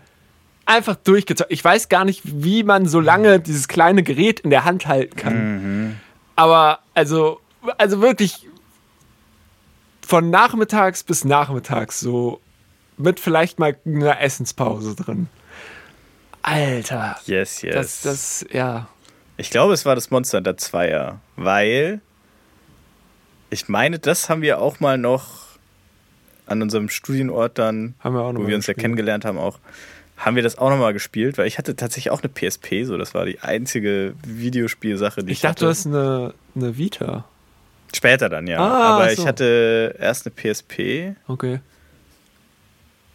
[0.65, 1.53] Einfach durchgezogen.
[1.53, 5.15] Ich weiß gar nicht, wie man so lange dieses kleine Gerät in der Hand halten
[5.15, 5.33] kann.
[5.35, 5.99] Mhm.
[6.35, 7.39] Aber also,
[7.77, 8.47] also wirklich
[10.05, 12.41] von nachmittags bis nachmittags so
[12.97, 15.27] mit vielleicht mal einer Essenspause drin.
[16.41, 17.19] Alter.
[17.25, 17.75] Yes, yes.
[17.75, 18.87] Das, das, ja.
[19.41, 21.99] Ich glaube, es war das Monster Hunter 2er, weil
[23.49, 25.57] ich meine, das haben wir auch mal noch
[26.45, 28.67] an unserem Studienort dann, wo wir uns gespielt.
[28.67, 29.57] ja kennengelernt haben, auch
[30.15, 33.15] haben wir das auch nochmal gespielt, weil ich hatte tatsächlich auch eine PSP, so das
[33.15, 35.65] war die einzige Videospielsache, die ich, ich dachte, hatte.
[35.65, 37.25] du hast eine, eine Vita.
[37.95, 38.59] Später dann, ja.
[38.59, 39.21] Ah, Aber so.
[39.21, 41.15] ich hatte erst eine PSP.
[41.27, 41.61] Okay.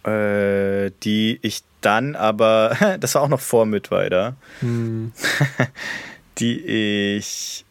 [0.03, 5.13] Äh, die ich dann aber, das war auch noch vor Midwider, hm.
[6.39, 7.65] die ich.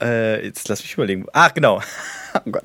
[0.00, 1.26] Äh, jetzt lass mich überlegen.
[1.32, 1.80] Ach, genau.
[2.34, 2.64] oh Gott.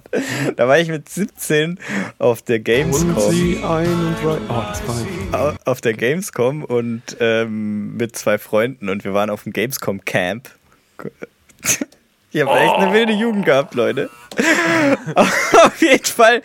[0.58, 1.80] Da war ich mit 17
[2.20, 3.32] auf der Gamescom.
[3.32, 4.18] Sie ein und
[4.50, 4.86] oh, das
[5.32, 10.04] war auf der Gamescom und ähm, mit zwei Freunden und wir waren auf dem Gamescom
[10.04, 10.50] Camp.
[12.34, 12.56] Ich habe oh.
[12.56, 14.10] echt eine wilde Jugend gehabt, Leute.
[15.16, 16.42] Auf jeden Fall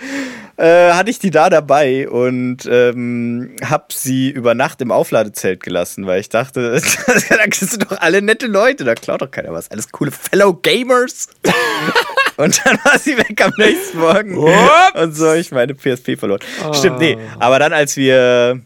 [0.57, 6.07] äh, hatte ich die da dabei und ähm, habe sie über Nacht im Aufladezelt gelassen,
[6.07, 6.73] weil ich dachte,
[7.29, 9.71] da sind doch alle nette Leute, da klaut doch keiner was.
[9.71, 11.29] Alles coole Fellow Gamers.
[12.37, 14.37] und dann war sie weg am nächsten Morgen.
[14.39, 15.01] Ups.
[15.01, 16.41] Und so habe ich meine PSP verloren.
[16.69, 16.73] Oh.
[16.73, 17.17] Stimmt, nee.
[17.39, 18.61] Aber dann, als wir.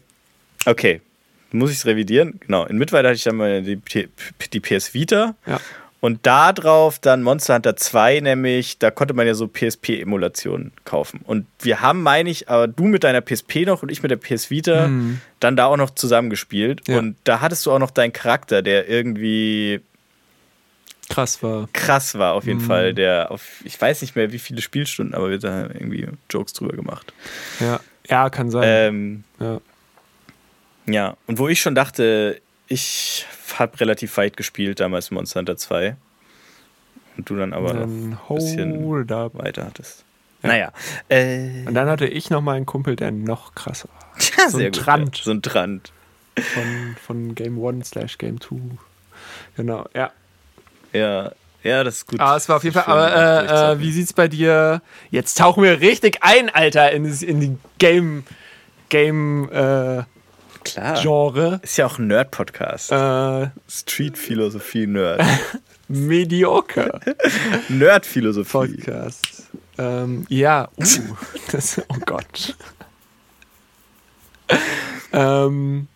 [0.65, 1.01] Okay,
[1.51, 2.39] muss ich es revidieren.
[2.39, 3.79] Genau, in Mittweida hatte ich dann mal die,
[4.53, 5.35] die PS Vita.
[5.45, 5.59] Ja.
[6.01, 11.21] Und da drauf dann Monster Hunter 2, nämlich, da konnte man ja so PSP-Emulationen kaufen.
[11.23, 14.15] Und wir haben, meine ich, aber du mit deiner PSP noch und ich mit der
[14.17, 15.21] PS Vita Mhm.
[15.39, 16.87] dann da auch noch zusammengespielt.
[16.87, 16.97] Ja.
[16.97, 19.81] Und da hattest du auch noch deinen Charakter, der irgendwie
[21.07, 21.69] Krass war.
[21.73, 22.65] krass war, auf jeden Mhm.
[22.65, 22.93] Fall.
[22.95, 26.53] Der auf, ich weiß nicht mehr, wie viele Spielstunden, aber wir haben da irgendwie Jokes
[26.53, 27.13] drüber gemacht.
[27.59, 27.79] Ja,
[28.09, 28.63] ja kann sein.
[28.65, 29.61] Ähm, ja.
[30.87, 32.41] ja, und wo ich schon dachte,
[32.71, 33.25] ich
[33.57, 35.95] habe relativ weit gespielt damals Monster Hunter 2.
[37.17, 39.35] Und du dann aber noch dann ein bisschen up.
[39.35, 40.05] weiter hattest.
[40.41, 40.49] Ja.
[40.49, 40.71] Naja.
[41.09, 44.11] Äh, Und dann hatte ich noch mal einen Kumpel, der noch krasser war.
[44.37, 45.17] ja, so sehr ein gut, Trant.
[45.17, 45.23] Ja.
[45.23, 45.91] So ein Trant.
[46.37, 48.55] Von, von Game 1 slash Game 2.
[49.57, 50.11] Genau, ja.
[50.93, 51.31] Ja,
[51.63, 52.19] ja, das ist gut.
[52.19, 52.85] Aber es war auf jeden Fall.
[52.85, 54.81] Schön Aber äh, äh, wie sieht's bei dir?
[55.11, 58.23] Jetzt tauchen wir richtig ein, Alter, in, in die Game
[58.89, 60.03] Game äh,
[60.63, 61.01] Klar.
[61.01, 61.59] Genre.
[61.63, 62.91] Ist ja auch ein Nerd-Podcast.
[62.91, 65.21] Äh, Street-Philosophie-Nerd.
[65.87, 66.99] mediocre
[67.69, 68.51] Nerd-Philosophie.
[68.51, 69.49] Podcast.
[69.77, 70.83] Ähm, ja, uh,
[71.51, 72.55] das, oh Gott.
[75.11, 75.87] ähm,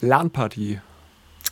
[0.00, 0.80] LAN-Party.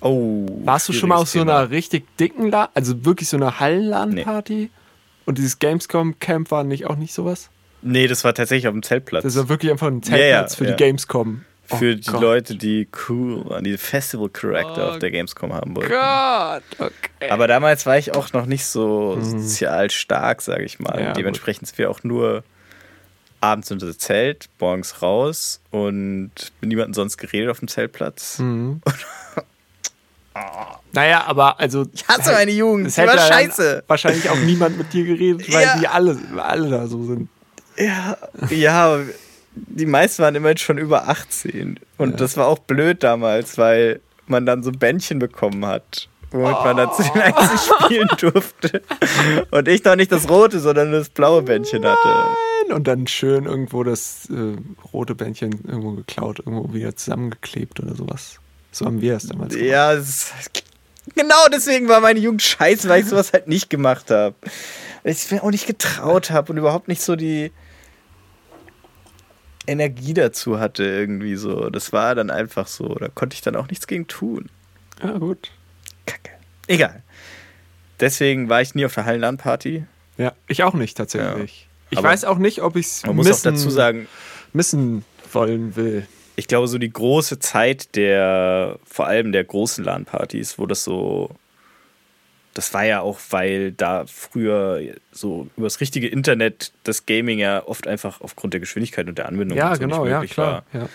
[0.01, 0.47] Oh.
[0.64, 4.70] Warst du schon mal auf so einer richtig dicken LAN, also wirklich so einer Hallen-LAN-Party?
[5.26, 7.51] Und dieses Gamescom-Camp war nicht auch nicht sowas?
[7.83, 9.22] Nee, das war tatsächlich auf dem Zeltplatz.
[9.24, 10.70] Das war wirklich einfach ein Ja, ja, Zeltplatz für ja.
[10.72, 11.45] die Gamescom.
[11.70, 12.20] Oh für die Gott.
[12.22, 15.91] Leute, die cool waren, die Festival Character Oh auf der Gamescom haben wollten.
[15.91, 17.31] Gott, okay.
[17.31, 20.99] Aber damals war ich auch noch nicht so sozial stark, sage ich mal.
[20.99, 21.05] Mhm.
[21.05, 22.43] Ja, Dementsprechend sind wir auch nur
[23.41, 26.31] abends unter das Zelt, morgens raus und
[26.62, 28.39] mit niemandem sonst geredet auf dem Zeltplatz.
[28.39, 28.81] Mhm.
[30.93, 31.87] naja, aber also.
[31.93, 33.85] Ich hasse meine Jugend, die war scheiße.
[33.87, 35.79] Wahrscheinlich auch niemand mit dir geredet, weil Ja.
[35.79, 37.29] die alle, alle da so sind.
[37.79, 38.16] Ja,
[38.51, 39.01] ja,
[39.55, 41.81] die meisten waren immerhin schon über 18.
[41.97, 46.09] Und das war auch blöd damals, weil man dann so Bändchen bekommen hat.
[46.31, 48.83] Womit man dann zu den einzelnen spielen durfte.
[49.51, 52.74] Und ich noch nicht das rote, sondern das blaue Bändchen hatte.
[52.74, 54.57] Und dann schön irgendwo das äh,
[54.93, 58.41] rote Bändchen irgendwo geklaut, irgendwo wieder zusammengeklebt oder sowas.
[58.72, 59.70] So haben wir es damals gemacht.
[59.70, 60.33] Ja, es,
[61.14, 64.35] genau deswegen war meine Jugend scheiße, weil ich sowas halt nicht gemacht habe.
[65.05, 67.53] Ich mir auch nicht getraut habe und überhaupt nicht so die
[69.69, 71.71] Energie dazu hatte irgendwie so.
[71.71, 72.95] Das war dann einfach so.
[72.95, 74.49] Da konnte ich dann auch nichts gegen tun.
[75.03, 75.51] Ja, gut.
[76.07, 76.31] Kacke.
[76.66, 77.03] Egal.
[78.01, 79.85] Deswegen war ich nie auf der Hallenland-Party.
[80.16, 81.69] Ja, ich auch nicht tatsächlich.
[81.91, 84.09] ich Aber weiß auch nicht, ob ich es Man muss auch dazu sagen,
[84.53, 86.07] missen wollen will.
[86.37, 91.31] ich glaube, so die große Zeit der, vor allem der großen LAN-Partys, wo das so,
[92.55, 94.81] das war ja auch, weil da früher
[95.13, 99.57] so übers richtige Internet das Gaming ja oft einfach aufgrund der Geschwindigkeit und der Anbindung
[99.57, 100.65] Ja, so genau, nicht ja, möglich klar.
[100.73, 100.81] war.
[100.83, 100.89] Ja.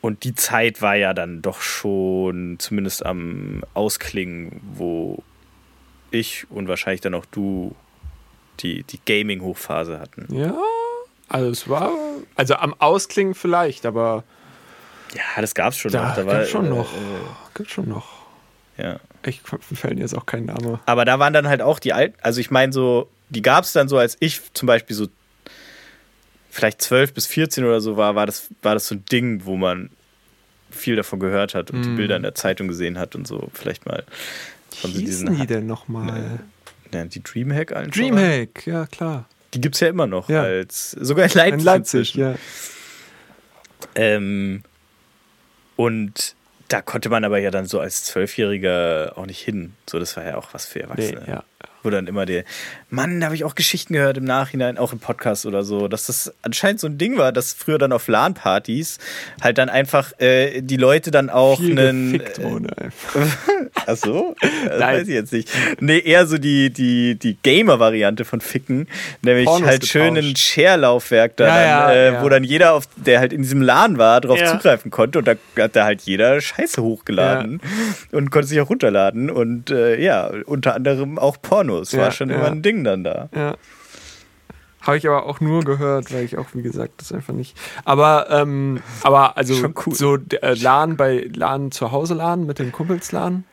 [0.00, 5.24] Und die Zeit war ja dann doch schon zumindest am Ausklingen, wo
[6.12, 7.74] ich und wahrscheinlich dann auch du
[8.60, 10.26] die, die Gaming-Hochphase hatten.
[10.32, 10.54] ja,
[11.28, 11.92] also es war,
[12.36, 14.24] also am Ausklingen vielleicht, aber
[15.14, 16.16] Ja, das gab's schon da noch.
[16.16, 16.88] Da war, gibt's schon äh, noch.
[17.54, 18.17] Gibt's schon noch.
[18.78, 19.00] Ja.
[19.26, 20.80] Ich fällt jetzt auch kein Name.
[20.86, 23.72] Aber da waren dann halt auch die alten, also ich meine so, die gab es
[23.72, 25.08] dann so, als ich zum Beispiel so
[26.50, 29.56] vielleicht 12 bis 14 oder so war, war das, war das so ein Ding, wo
[29.56, 29.90] man
[30.70, 31.96] viel davon gehört hat und die Mm.
[31.96, 34.04] Bilder in der Zeitung gesehen hat und so vielleicht mal
[34.76, 36.40] von Wie diesen hießen die denn nochmal?
[36.92, 39.26] ja, die Dreamhack allen Dreamhack, ja klar.
[39.54, 40.42] Die gibt es ja immer noch Ja.
[40.42, 41.58] als sogar in Leipzig.
[41.58, 42.34] In Leipzig, ja.
[43.94, 44.62] Ähm,
[45.76, 46.34] und
[46.68, 49.74] da konnte man aber ja dann so als Zwölfjähriger auch nicht hin.
[49.88, 51.24] So, das war ja auch was für Nee, Erwachsene.
[51.26, 51.44] ja.
[51.82, 52.44] Wo dann immer der,
[52.90, 56.06] Mann, da habe ich auch Geschichten gehört im Nachhinein, auch im Podcast oder so, dass
[56.06, 58.98] das anscheinend so ein Ding war, dass früher dann auf LAN-Partys
[59.40, 62.12] halt dann einfach äh, die Leute dann auch Viel einen.
[62.14, 63.20] gefickt wurde einfach.
[63.86, 64.34] Ach so?
[64.40, 64.80] Das Nein.
[64.80, 65.50] weiß ich jetzt nicht.
[65.80, 68.88] Nee, eher so die, die, die Gamer-Variante von Ficken.
[69.22, 70.38] Nämlich Pornos halt schön ein getauscht.
[70.38, 72.22] Share-Laufwerk da, Ja, ja, äh, ja.
[72.22, 75.18] wo dann jeder, auf, der halt in diesem LAN war, drauf zugreifen konnte.
[75.18, 77.60] Und da hat da halt jeder Scheiße hochgeladen
[78.12, 79.30] und konnte sich auch runterladen.
[79.30, 81.36] Und äh, ja, unter anderem auch
[81.68, 81.92] Pornos.
[81.92, 82.36] War Ja, schon ja.
[82.36, 83.28] immer ein Ding dann da.
[83.34, 83.56] Ja.
[84.80, 87.56] Habe ich aber auch nur gehört, weil ich auch, wie gesagt, das einfach nicht.
[87.84, 89.94] Aber, ähm, aber also Schon cool.
[89.94, 93.44] so äh, LAN bei LAN zu Hause LAN mit den Kumpels LAN.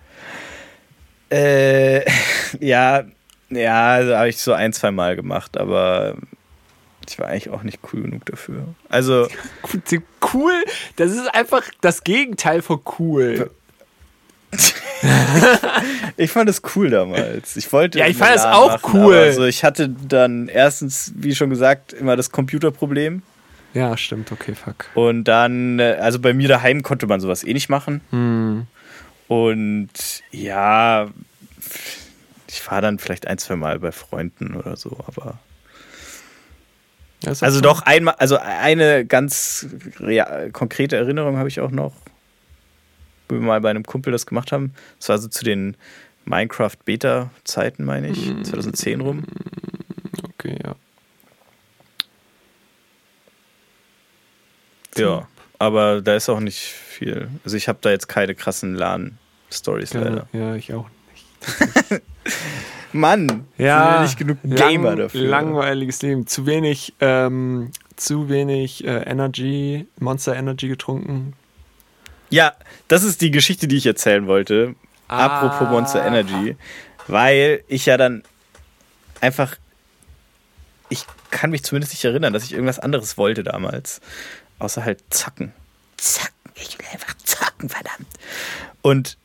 [1.30, 2.05] Äh,
[2.59, 3.03] ja,
[3.49, 6.16] ja, also habe ich so ein, zwei Mal gemacht, aber
[7.07, 8.63] ich war eigentlich auch nicht cool genug dafür.
[8.89, 9.28] Also,
[10.34, 10.53] Cool,
[10.95, 13.51] das ist einfach das Gegenteil von cool.
[16.17, 17.55] ich fand es cool damals.
[17.55, 17.99] Ich wollte.
[17.99, 19.15] Ja, ich fand es auch machen, cool.
[19.15, 23.21] Also ich hatte dann erstens, wie schon gesagt, immer das Computerproblem.
[23.73, 24.85] Ja, stimmt, okay, fuck.
[24.95, 28.01] Und dann, äh, also bei mir daheim konnte man sowas eh nicht machen.
[28.09, 28.67] Hm.
[29.27, 29.89] Und
[30.31, 31.07] ja,
[32.47, 35.39] ich war dann vielleicht ein, zwei Mal bei Freunden oder so, aber.
[37.41, 39.67] Also doch einmal, also eine ganz
[40.53, 41.93] konkrete Erinnerung habe ich auch noch,
[43.28, 44.73] wo wir mal bei einem Kumpel das gemacht haben.
[44.99, 45.76] Das war so zu den
[46.26, 49.23] Minecraft-Beta-Zeiten, meine ich, 2010 rum.
[50.23, 50.76] Okay, ja.
[54.97, 55.28] Ja,
[55.59, 57.30] aber da ist auch nicht viel.
[57.43, 60.28] Also ich habe da jetzt keine krassen LAN-Stories Ja, leider.
[60.32, 62.01] ja, ich auch nicht.
[62.93, 65.28] Mann, Ja, nicht genug Gamer lang, dafür.
[65.28, 66.28] Langweiliges Leben.
[66.28, 71.34] Zu wenig, ähm, zu wenig äh, Energy, Monster Energy getrunken.
[72.30, 72.53] Ja,
[72.88, 74.76] das ist die Geschichte, die ich erzählen wollte.
[75.07, 75.26] Ah.
[75.26, 76.55] Apropos Monster Energy.
[77.07, 78.23] Weil ich ja dann
[79.21, 79.55] einfach.
[80.89, 84.01] Ich kann mich zumindest nicht erinnern, dass ich irgendwas anderes wollte damals.
[84.59, 85.53] Außer halt zacken.
[85.97, 86.34] Zacken.
[86.55, 88.07] Ich will einfach zacken, verdammt.
[88.82, 89.17] Und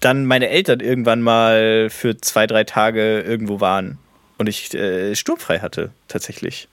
[0.00, 3.98] dann meine Eltern irgendwann mal für zwei, drei Tage irgendwo waren.
[4.38, 6.68] Und ich äh, sturmfrei hatte, tatsächlich.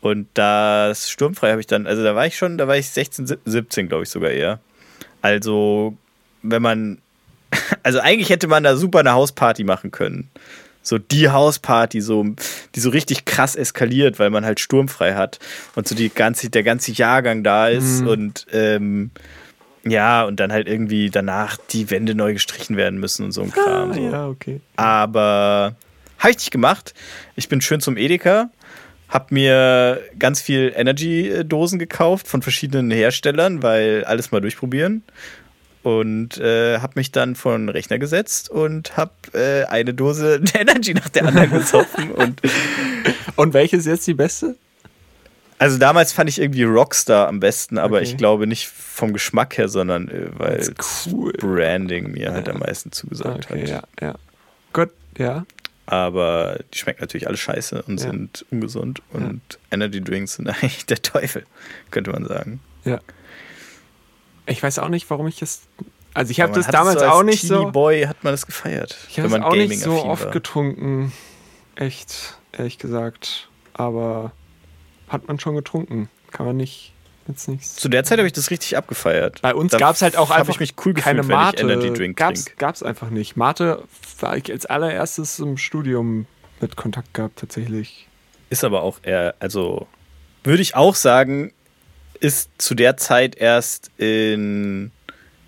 [0.00, 3.38] Und das sturmfrei habe ich dann, also da war ich schon, da war ich 16,
[3.44, 4.60] 17, glaube ich sogar eher.
[5.22, 5.96] Also,
[6.42, 6.98] wenn man,
[7.82, 10.30] also eigentlich hätte man da super eine Hausparty machen können.
[10.82, 12.24] So die Hausparty, so,
[12.74, 15.38] die so richtig krass eskaliert, weil man halt sturmfrei hat
[15.74, 19.10] und so die ganze, der ganze Jahrgang da ist und ähm,
[19.84, 23.50] ja, und dann halt irgendwie danach die Wände neu gestrichen werden müssen und so ein
[23.50, 23.92] Kram.
[23.92, 24.60] Ah, ja, okay.
[24.76, 25.76] Aber
[26.18, 26.94] habe ich nicht gemacht.
[27.36, 28.50] Ich bin schön zum Edeka,
[29.08, 35.02] habe mir ganz viel Energy-Dosen gekauft von verschiedenen Herstellern, weil alles mal durchprobieren.
[35.82, 40.92] Und äh, habe mich dann vor den Rechner gesetzt und habe äh, eine Dose Energy
[40.92, 42.10] nach der anderen gesoffen.
[42.10, 42.42] und
[43.36, 44.56] Und welche ist jetzt die beste?
[45.60, 48.04] also damals fand ich irgendwie Rockstar am besten, aber Okay.
[48.06, 50.72] ich glaube nicht vom Geschmack her, sondern äh, weil
[51.10, 51.32] cool.
[51.32, 53.68] Branding mir halt am meisten zugesagt Okay, hat.
[53.68, 54.14] ja, ja.
[54.72, 55.44] Gut, ja.
[55.90, 58.10] Aber die schmecken natürlich alle scheiße und Ja.
[58.10, 59.00] sind ungesund.
[59.10, 61.44] Und Energy Drinks sind eigentlich der Teufel,
[61.90, 62.60] könnte man sagen.
[62.84, 63.00] Ja.
[64.46, 65.62] Ich weiß auch nicht, warum ich das.
[66.14, 67.70] Also ich habe das damals so auch nicht Teenie so.
[67.70, 68.96] Boy hat man das gefeiert.
[69.08, 70.30] Ich habe es man auch nicht so oft war.
[70.32, 71.12] getrunken.
[71.74, 73.48] Echt, ehrlich gesagt.
[73.74, 74.32] Aber
[75.08, 76.10] hat man schon getrunken.
[76.32, 76.92] Kann man nicht.
[77.28, 77.76] Jetzt nichts.
[77.76, 79.42] Zu der Zeit habe ich das richtig abgefeiert.
[79.42, 81.56] Bei uns gab es halt auch einfach ich mich cool keine gefühlt, wenn Mate.
[81.56, 82.58] ich Energy Drink gab's, trinke.
[82.58, 83.36] gab's einfach nicht.
[83.36, 83.84] Mate
[84.20, 86.26] war ich als allererstes im Studium
[86.60, 88.08] mit Kontakt gehabt, tatsächlich.
[88.48, 89.86] Ist aber auch eher, also
[90.42, 91.52] würde ich auch sagen,
[92.20, 94.90] ist zu der Zeit erst in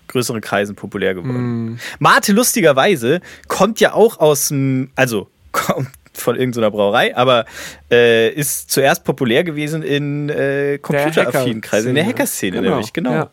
[0.07, 1.71] größeren Kreisen populär geworden.
[1.71, 7.45] Mm, Mate, lustigerweise, kommt ja auch aus dem, also kommt von irgendeiner Brauerei, aber
[7.89, 13.11] äh, ist zuerst populär gewesen in äh, computeraffinen Kreisen, in der Hackerszene nämlich, genau.
[13.13, 13.31] Ja.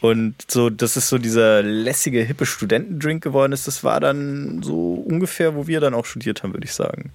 [0.00, 4.94] Und so, dass es so dieser lässige, hippe Studentendrink geworden ist, das war dann so
[4.94, 7.12] ungefähr, wo wir dann auch studiert haben, würde ich sagen.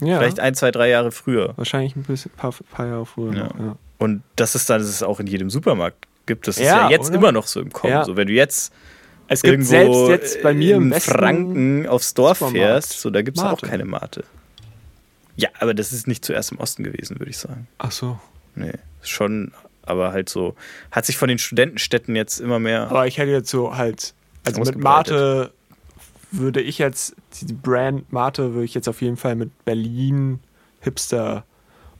[0.00, 0.18] ja.
[0.18, 1.52] Vielleicht ein, zwei, drei Jahre früher.
[1.56, 3.34] Wahrscheinlich ein bisschen, paar, paar Jahre früher.
[3.34, 3.44] Ja.
[3.44, 3.76] noch, Ja.
[3.98, 6.48] Und das ist dann, dass es auch in jedem Supermarkt gibt.
[6.48, 8.04] Das ist Ja, jetzt immer noch so im Kommen.
[8.04, 8.72] So, wenn du jetzt
[9.28, 13.22] Es gibt irgendwo selbst jetzt bei mir in im Franken aufs Dorf fährst, so, da
[13.22, 14.24] gibt es auch keine Mate.
[15.36, 17.66] Ja, aber das ist nicht zuerst im Osten gewesen, würde ich sagen.
[17.78, 18.20] Ach so.
[18.54, 19.52] Nee, schon,
[19.82, 20.54] aber halt so,
[20.90, 22.82] hat sich von den Studentenstädten jetzt immer mehr.
[22.90, 24.14] Aber ich hätte jetzt so halt,
[24.44, 24.76] also mit.
[24.76, 25.52] Mate
[26.30, 30.40] würde ich jetzt, die Brand Mate würde ich jetzt auf jeden Fall mit Berlin
[30.80, 31.44] Hipster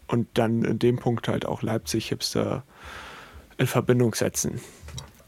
[0.07, 2.65] und dann in dem Punkt halt auch Leipzig Hipster
[3.59, 4.61] in Verbindung setzen.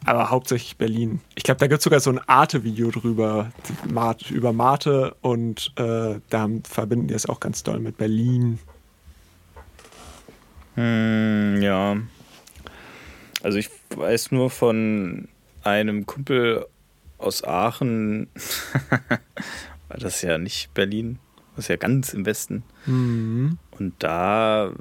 [0.04, 1.20] Aber hauptsächlich Berlin.
[1.34, 3.52] Ich glaube, da gibt es sogar so ein Arte-Video drüber,
[4.30, 8.58] über Mate und äh, da verbinden die es auch ganz doll mit Berlin.
[10.74, 11.96] Hm, ja.
[13.42, 15.28] Also ich weiß nur von
[15.62, 16.66] einem Kumpel
[17.18, 18.28] aus Aachen,
[19.88, 21.18] war das ja nicht Berlin,
[21.54, 22.64] das ist ja ganz im Westen.
[22.86, 23.58] Mhm.
[23.78, 24.72] Und da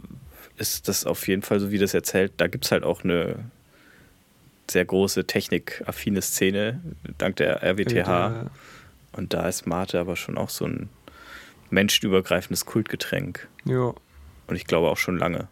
[0.57, 3.51] ist das auf jeden Fall so, wie das erzählt, da gibt es halt auch eine
[4.70, 6.82] sehr große technikaffine Szene,
[7.18, 8.49] dank der RWTH.
[9.14, 10.89] Und da ist Mate aber schon auch so ein
[11.70, 13.47] menschenübergreifendes Kultgetränk.
[13.66, 13.93] Ja.
[14.47, 15.47] Und ich glaube auch schon lange.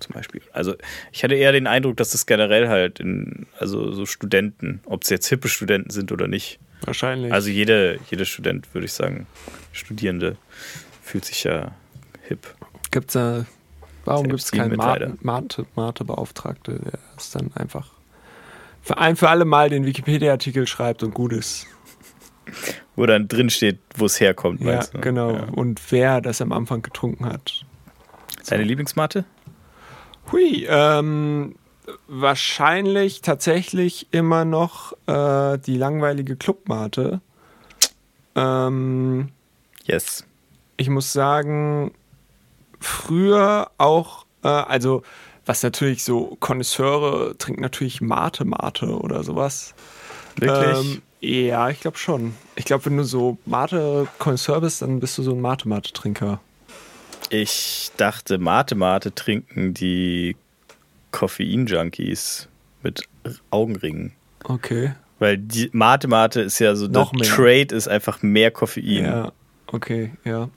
[0.00, 0.40] Zum Beispiel.
[0.52, 0.76] Also
[1.12, 5.10] ich hatte eher den Eindruck, dass das generell halt in, also so Studenten, ob es
[5.10, 6.58] jetzt hippe Studenten sind oder nicht.
[6.82, 7.32] Wahrscheinlich.
[7.32, 9.26] Also jede, jeder Student, würde ich sagen,
[9.72, 10.36] Studierende,
[11.02, 11.74] fühlt sich ja
[12.22, 12.54] hip.
[12.90, 13.44] Gibt's da,
[14.04, 15.08] warum gibt es keinen Mitleider.
[15.08, 17.88] Mate- Mate- Mate-Beauftragte, der es dann einfach
[18.82, 21.66] für ein für alle Mal den Wikipedia-Artikel schreibt und gut ist?
[22.96, 25.00] Wo dann drin steht, wo es herkommt, Ja, du?
[25.00, 25.32] genau.
[25.32, 25.44] Ja.
[25.52, 27.64] Und wer das am Anfang getrunken hat.
[28.48, 29.24] Deine Lieblingsmate?
[30.32, 31.54] Hui, ähm,
[32.08, 37.20] wahrscheinlich tatsächlich immer noch äh, die langweilige Clubmate.
[38.34, 39.28] Ähm,
[39.84, 40.24] Yes.
[40.76, 41.92] ich muss sagen,
[42.80, 45.02] früher auch, äh, also
[45.46, 49.74] was natürlich so Konnoisseure trinken natürlich Mate Mate oder sowas.
[50.36, 50.78] Wirklich?
[50.78, 52.34] Ähm, ja, ich glaube schon.
[52.56, 55.92] Ich glaube, wenn du so Mate Konnoisseur bist, dann bist du so ein Mate Mate
[55.92, 56.40] Trinker.
[57.30, 60.36] Ich dachte, Mate Mate trinken die
[61.12, 62.48] Koffein-Junkies
[62.82, 63.08] mit
[63.50, 64.12] Augenringen.
[64.44, 64.94] Okay.
[65.18, 67.28] Weil die Mate Mate ist ja so, Noch der mehr.
[67.28, 69.04] Trade ist einfach mehr Koffein.
[69.04, 69.32] Ja,
[69.72, 70.48] okay, ja.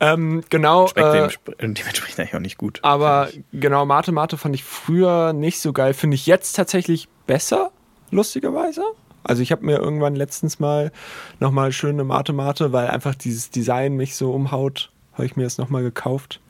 [0.00, 0.86] Ähm, genau.
[0.88, 2.80] Schmeckt Äh, dem, dementsprechend eigentlich auch nicht gut.
[2.82, 5.94] aber genau, Mate Mate fand ich früher nicht so geil.
[5.94, 7.70] Finde ich jetzt tatsächlich besser,
[8.10, 8.82] lustigerweise.
[9.24, 10.92] Also ich habe mir irgendwann letztens mal
[11.40, 15.58] nochmal schöne Mate Mate, weil einfach dieses Design mich so umhaut, habe ich mir das
[15.58, 16.40] nochmal gekauft.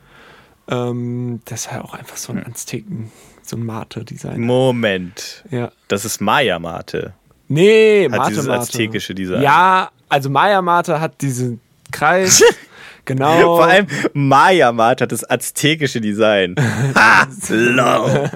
[0.68, 2.52] Ähm, das ist halt auch einfach so ein Hm.
[2.52, 3.12] Azteken,
[3.42, 4.40] so ein Mate-Design.
[4.40, 5.44] Moment.
[5.50, 5.70] Ja.
[5.88, 7.14] Das ist Maya Mate.
[7.48, 8.60] Nee, Hat Mate dieses Mate.
[8.60, 9.42] aztekische Design.
[9.42, 11.60] Ja, also Maya Mate hat diesen
[11.96, 12.42] Kreis.
[13.04, 13.56] genau.
[13.56, 16.54] Vor allem Maya Mate hat das aztekische Design.
[16.94, 17.26] ha!
[17.48, 18.30] Lol.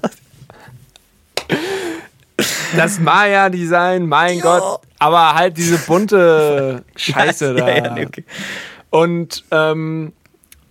[2.77, 4.81] das Maya-Design, mein Gott.
[4.99, 7.69] Aber halt diese bunte Scheiße da.
[7.69, 8.25] Ja, ja, okay.
[8.91, 10.13] Und ähm,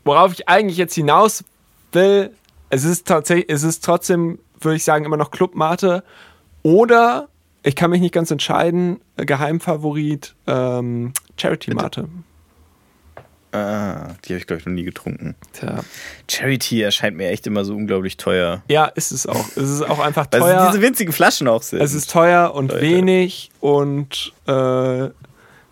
[0.04, 1.44] worauf ich eigentlich jetzt hinaus
[1.92, 2.32] will,
[2.70, 6.04] es ist tatsächlich, es ist trotzdem, würde ich sagen, immer noch Clubmate.
[6.64, 7.28] Oder
[7.64, 12.08] ich kann mich nicht ganz entscheiden, Geheimfavorit ähm, Charity Mate.
[13.52, 15.36] Ah, die habe ich, glaube ich, noch nie getrunken.
[15.54, 15.80] Tja.
[16.30, 18.62] Charity erscheint mir echt immer so unglaublich teuer.
[18.68, 19.48] Ja, ist es auch.
[19.56, 20.66] Es ist auch einfach Weil teuer.
[20.66, 21.82] es diese winzigen Flaschen auch sind.
[21.82, 22.82] Es ist teuer und Leute.
[22.82, 24.52] wenig und äh,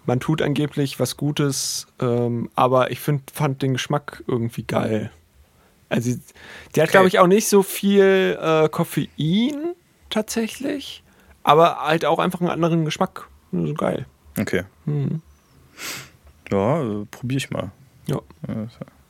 [0.05, 5.11] man tut angeblich was Gutes, ähm, aber ich find, fand den Geschmack irgendwie geil.
[5.89, 6.11] Also,
[6.75, 6.91] die hat, Okay.
[6.91, 9.75] glaube ich, auch nicht so viel äh, Koffein
[10.09, 11.03] tatsächlich,
[11.43, 13.27] aber halt auch einfach einen anderen Geschmack.
[13.51, 14.05] So geil.
[14.39, 14.63] okay.
[14.85, 15.21] Hm.
[16.51, 17.71] Ja, äh, probier ich mal.
[18.07, 18.19] Ja.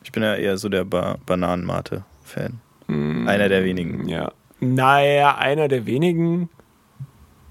[0.04, 2.60] Ich bin ja eher so der ba Bananenmate-Fan.
[2.88, 4.08] Einer der wenigen.
[4.08, 4.32] Ja.
[4.60, 6.50] Naja, einer der wenigen.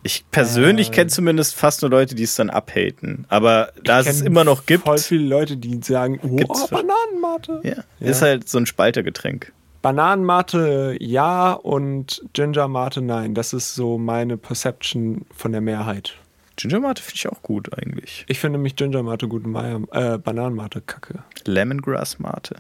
[0.03, 0.93] Ich persönlich Äh.
[0.93, 3.27] kenne zumindest fast nur Leute, die es dann abhaten.
[3.29, 7.61] Aber da es es immer noch gibt, Voll viele Leute, die sagen, oh, Gibt's- Bananenmate.
[7.65, 8.11] ja, Ja.
[8.11, 9.53] ist halt so ein Spaltergetränk.
[9.83, 13.35] Bananenmate ja und Ginger Mate nein.
[13.35, 16.15] Das ist so meine Perception von der Mehrheit.
[16.57, 18.25] Ginger Mate finde ich auch gut eigentlich.
[18.29, 21.23] Ich finde nämlich Ginger Mate gut, Maya, äh, Bananenmate kacke.
[21.45, 22.57] Lemongrass Mate.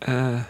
[0.00, 0.40] Äh,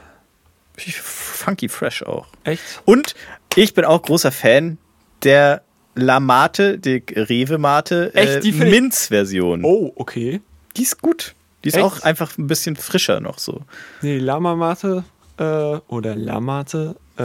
[0.76, 2.26] Funky Fresh auch.
[2.44, 2.82] echt?
[2.84, 3.14] Und
[3.54, 4.78] ich bin auch großer Fan
[5.22, 5.62] der
[5.94, 8.44] La Mate, die Rewe Mate, äh, Echt?
[8.46, 9.62] Ich- Minz-Version.
[9.64, 10.40] Oh, okay.
[10.76, 11.34] Die ist gut.
[11.64, 11.84] Die ist Echt?
[11.84, 13.60] auch einfach ein bisschen frischer noch so.
[14.00, 15.04] Nee, Lama Mate
[15.36, 15.44] äh,
[15.88, 17.22] oder Lamate äh,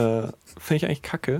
[0.59, 1.39] finde ich eigentlich kacke.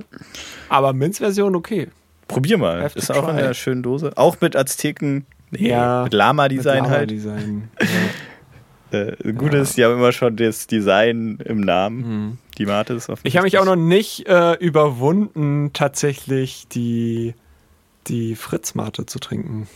[0.70, 1.90] Aber Minzversion okay.
[2.28, 2.90] Probier mal.
[2.96, 4.12] Ist auch in der schönen Dose.
[4.16, 5.26] Auch mit Azteken.
[5.52, 7.12] Nee, Ja, mit Lama-Design Mit halt.
[7.12, 7.70] Lama-Design.
[8.90, 12.40] Äh, gut ist, die haben immer schon das Design im Namen.
[12.58, 13.10] Die Mate ist.
[13.10, 13.16] Mhm.
[13.24, 17.36] Ich habe mich auch noch nicht äh, überwunden, tatsächlich die,
[18.08, 19.68] die Fritz-Mate zu trinken.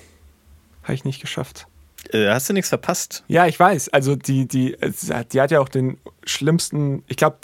[0.83, 1.67] Habe ich nicht geschafft.
[2.11, 3.25] Äh, hast du nichts verpasst?
[3.27, 3.89] Ja, ich weiß.
[3.89, 4.77] Also die, die,
[5.33, 7.37] die hat ja auch den schlimmsten, ich glaube,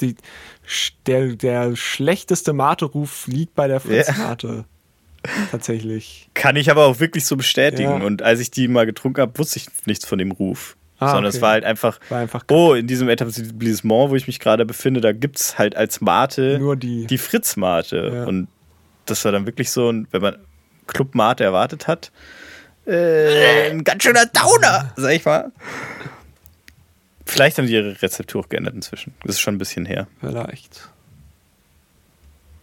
[1.06, 4.64] der, der schlechteste Mate-Ruf liegt bei der Fritz-Mate.
[5.52, 6.30] Tatsächlich.
[6.34, 8.00] Kann ich aber auch wirklich so bestätigen.
[8.00, 8.06] Ja.
[8.06, 10.78] Und als ich die mal getrunken habe, wusste ich nichts von dem Ruf.
[11.00, 11.38] Ah, Sondern okay.
[11.38, 15.00] es war halt einfach, War einfach oh, in diesem Etablissement, wo ich mich gerade befinde,
[15.00, 17.06] da gibt es halt als Mate nur die.
[17.06, 18.12] die Fritz-Mate.
[18.14, 18.24] Ja.
[18.26, 18.48] Und
[19.06, 20.38] das war dann wirklich so, ein, wenn man
[20.88, 22.12] Club-Mate erwartet hat,
[22.88, 25.52] äh, ein ganz schöner Downer, sag ich mal.
[27.26, 29.14] Vielleicht haben die ihre Rezeptur auch geändert inzwischen.
[29.24, 30.08] Das ist schon ein bisschen her.
[30.22, 30.90] Vielleicht.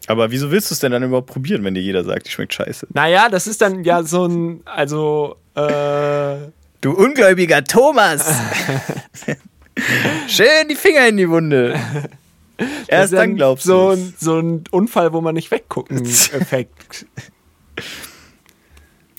[0.07, 2.55] Aber wieso willst du es denn dann überhaupt probieren, wenn dir jeder sagt, die schmeckt
[2.55, 2.89] scheiße?
[2.93, 6.37] Naja, das ist dann ja so ein, also, äh,
[6.81, 8.27] Du ungläubiger Thomas!
[10.29, 11.81] Schön die Finger in die Wunde.
[12.87, 13.97] Erst ist dann glaubst so du.
[13.97, 17.07] ein, so ein Unfall, wo man nicht weggucken Effekt.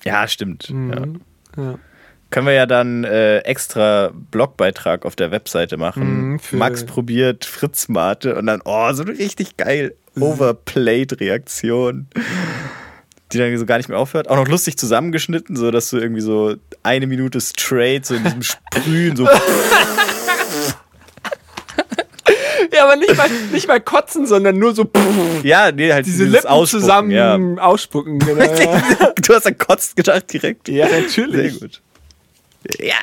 [0.04, 0.70] Ja, stimmt.
[0.70, 0.76] Ja.
[0.76, 1.22] Mhm.
[1.58, 1.80] Ja.
[2.36, 6.32] Können wir ja dann äh, extra Blogbeitrag auf der Webseite machen.
[6.32, 12.08] Mhm, Max probiert Fritz Mate und dann, oh, so eine richtig geil overplayed Reaktion.
[13.32, 14.30] Die dann so gar nicht mehr aufhört.
[14.30, 18.42] Auch noch lustig zusammengeschnitten, so dass du irgendwie so eine Minute straight, so in diesem
[18.42, 19.30] Sprühen, so
[22.74, 24.92] Ja, aber nicht mal, nicht mal kotzen, sondern nur so
[25.44, 27.40] Ja, nee, halt diese Lippen Ausspucken, zusammen Ja.
[27.64, 28.20] ausspucken.
[28.20, 28.44] Genau.
[29.22, 30.68] du hast an Kotzt gedacht direkt.
[30.68, 31.54] ja, natürlich.
[31.54, 31.82] Sehr gut.
[32.80, 32.96] Ja,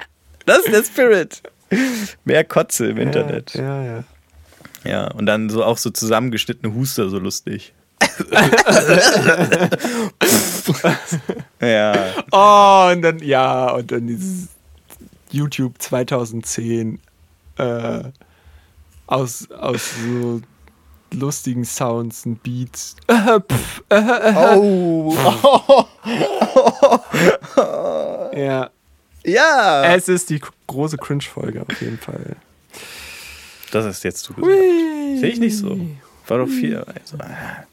[0.46, 1.42] das ist der Spirit.
[2.24, 3.54] Mehr Kotze im Internet.
[3.54, 4.04] Ja, ja.
[4.84, 7.72] Ja, und dann so auch so zusammengeschnittene Huster, so lustig.
[11.60, 11.94] ja.
[12.32, 14.48] Oh, und dann, ja, und dann dieses
[15.30, 16.98] YouTube 2010
[17.58, 18.02] äh,
[19.06, 20.40] aus, aus so
[21.12, 22.96] lustigen Sounds und Beats.
[23.88, 25.14] Oh.
[28.34, 28.70] Ja,
[29.24, 29.94] ja.
[29.94, 32.36] es ist die große Cringe-Folge auf jeden Fall.
[33.70, 34.52] Das ist jetzt zu gesagt.
[34.52, 35.78] Sehe ich nicht so.
[36.26, 36.76] War doch viel.
[36.76, 37.64] Also, äh,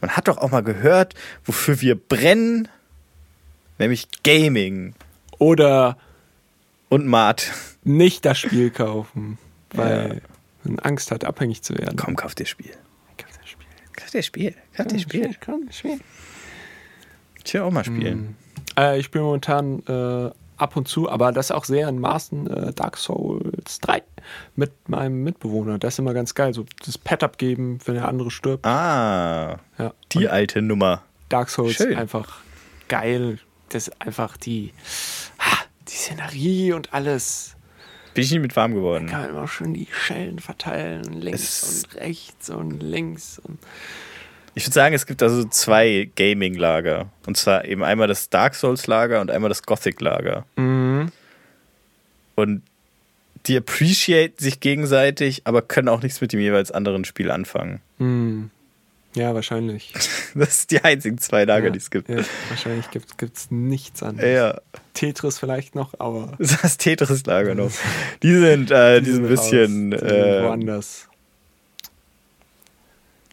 [0.00, 1.14] man hat doch auch mal gehört,
[1.44, 2.68] wofür wir brennen.
[3.78, 4.94] Nämlich Gaming
[5.38, 5.98] Oder
[6.88, 7.50] und Mart.
[7.82, 9.38] nicht das Spiel kaufen,
[9.70, 10.22] weil
[10.62, 11.96] man Angst hat, abhängig zu werden.
[11.96, 12.70] Komm, kauf dir Spiel.
[13.18, 13.66] Kauf das Spiel.
[13.96, 14.54] Kauf dir Spiel.
[14.76, 15.36] Kauf dir Spiel.
[15.44, 15.98] Komm, Spiel.
[17.44, 18.36] Ich will auch mal spielen.
[18.76, 22.72] Äh, ich spiele momentan äh, ab und zu, aber das auch sehr in Maßen äh,
[22.72, 24.02] Dark Souls 3
[24.56, 25.78] mit meinem Mitbewohner.
[25.78, 26.54] Das ist immer ganz geil.
[26.54, 28.64] So das Pet abgeben, wenn der andere stirbt.
[28.66, 29.92] Ah, Ja.
[30.12, 31.02] die Und alte Nummer.
[31.28, 31.96] Dark Souls Schön.
[31.96, 32.38] einfach
[32.88, 33.38] geil.
[33.70, 34.72] Das ist einfach die,
[35.88, 37.56] die Szenerie und alles.
[38.14, 39.06] Bin ich nicht mit warm geworden.
[39.08, 43.40] Kann man immer schön die Schellen verteilen, links Es- und rechts und links.
[43.40, 43.58] Und
[44.54, 47.10] Ich würde sagen, es gibt also zwei Gaming-Lager.
[47.26, 50.46] Und zwar eben einmal das Dark Souls-Lager und einmal das Gothic-Lager.
[50.56, 51.10] Mhm.
[52.36, 52.62] Und
[53.46, 57.80] die appreciate sich gegenseitig, aber können auch nichts mit dem jeweils anderen Spiel anfangen.
[57.98, 58.50] Mhm.
[59.14, 59.92] Ja, wahrscheinlich.
[60.36, 62.08] Das sind die einzigen zwei Lager, ja, die es gibt.
[62.08, 62.16] Ja,
[62.48, 64.28] wahrscheinlich gibt es nichts anderes.
[64.28, 64.60] Ja,
[64.94, 67.70] Tetris vielleicht noch, aber das Tetris-Lager noch.
[68.24, 71.08] Die sind, äh, die sind ein bisschen raus, die äh, woanders.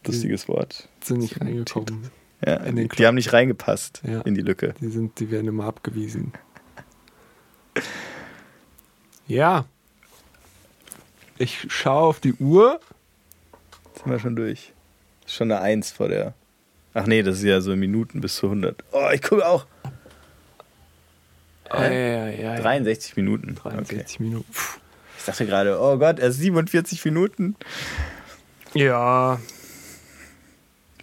[0.05, 0.87] lustiges Wort.
[1.03, 2.09] Sind nicht reingekommen.
[2.45, 4.21] Ja, in den die, die haben nicht reingepasst Ja.
[4.21, 4.73] in die Lücke.
[4.81, 6.33] Die, sind, die werden immer abgewiesen.
[9.27, 9.65] Ja.
[11.37, 12.79] Ich schaue auf die Uhr.
[13.93, 14.73] Jetzt sind wir schon durch.
[15.25, 16.33] Ist schon eine Eins vor der.
[16.93, 18.83] Ach nee, das ist ja so Minuten bis zu 100.
[18.91, 19.65] Oh, ich gucke auch.
[21.73, 22.61] Ja, ja, ja, ja.
[22.61, 23.55] 63 Minuten.
[23.55, 24.51] 63 Minuten.
[24.51, 24.79] Puh.
[25.17, 27.55] Ich dachte gerade, oh Gott, erst 47 Minuten.
[28.73, 29.39] Ja.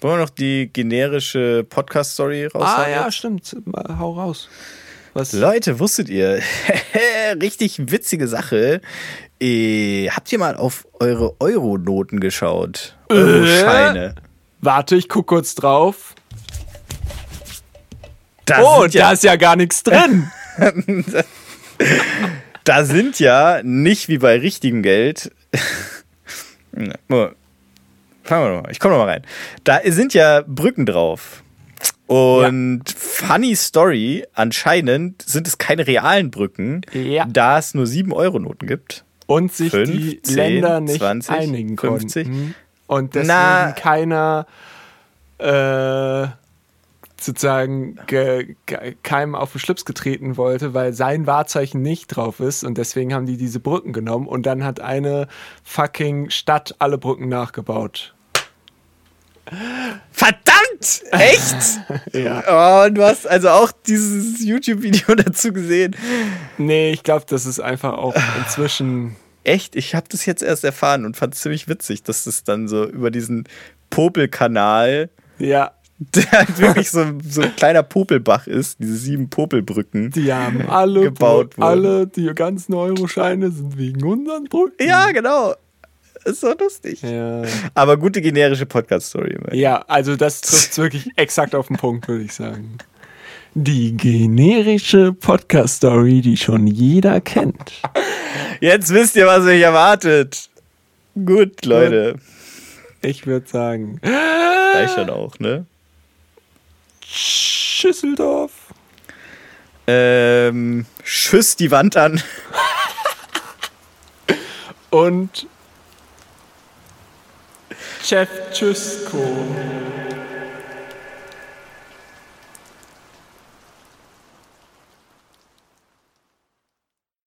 [0.01, 2.85] Wollen wir noch die generische Podcast-Story raushauen?
[2.85, 3.17] Ah, ja, jetzt?
[3.17, 3.57] stimmt.
[3.99, 4.49] Hau raus.
[5.15, 5.33] Was?
[5.33, 6.41] Leute, wusstet ihr?
[7.43, 8.81] Richtig witzige Sache.
[9.41, 12.97] Äh, habt ihr mal auf eure Euro-Noten geschaut?
[13.09, 14.15] Euro-Scheine.
[14.61, 16.15] Warte, ich guck kurz drauf.
[18.45, 20.31] Da Oh, ja, da ist ja gar nichts drin.
[22.65, 25.33] da sind ja nicht wie bei richtigem Geld.
[28.29, 28.71] Fangen wir noch mal.
[28.71, 29.23] Ich komme noch mal rein.
[29.65, 31.43] Da sind ja Brücken drauf.
[32.07, 37.27] Und funny Story, anscheinend sind es keine realen Brücken, Ja.
[37.27, 39.05] da es nur 7-Euro-Noten gibt.
[39.27, 42.27] Und sich Fünf, die zehn, Länder nicht 20, einigen 50.
[42.27, 42.55] konnten.
[42.87, 43.73] Und deswegen Na.
[43.73, 44.47] keiner
[45.39, 46.29] äh,
[47.21, 52.65] sozusagen ge, ge, keinem auf den Schlips getreten wollte, weil sein Wahrzeichen nicht drauf ist.
[52.65, 54.27] Und deswegen haben die diese Brücken genommen.
[54.27, 55.29] Und dann hat eine
[55.63, 58.15] fucking Stadt alle Brücken nachgebaut.
[60.13, 61.03] Verdammt!
[61.11, 61.57] Echt?
[62.13, 62.43] Ja.
[62.85, 65.95] Oh, und du hast also auch dieses YouTube-Video dazu gesehen.
[66.57, 69.17] Nee, ich glaube, das ist einfach auch inzwischen.
[69.45, 69.77] Echt?
[69.77, 72.85] Ich habe das jetzt erst erfahren und fand es ziemlich witzig, dass das dann so
[72.89, 73.45] über diesen
[73.91, 80.11] Popelkanal, Ja, der halt wirklich so, so ein kleiner Popelbach ist, diese sieben Popelbrücken.
[80.11, 84.87] die haben alle, Gebaut Bru- alle die ganzen Euroscheine sind wegen unseren Brücken.
[84.87, 85.55] Ja, genau.
[86.25, 87.03] Ist so lustig.
[87.03, 87.43] Ja.
[87.75, 89.37] Aber gute generische Podcast-Story.
[89.53, 92.79] Ja, also das trifft wirklich exakt auf den Punkt, würde ich sagen.
[93.55, 97.83] Die generische Podcast-Story, die schon jeder kennt.
[98.61, 100.51] Jetzt wisst ihr, was euch erwartet.
[101.15, 102.17] Gut, Leute.
[103.01, 104.01] Ich würde sagen,
[104.75, 105.67] Reicht dann auch, ne?
[107.05, 108.53] Schüsseldorf.
[109.87, 112.23] Ähm, schüss die Wand an.
[114.91, 115.47] Und
[118.09, 119.19] Szewczusku.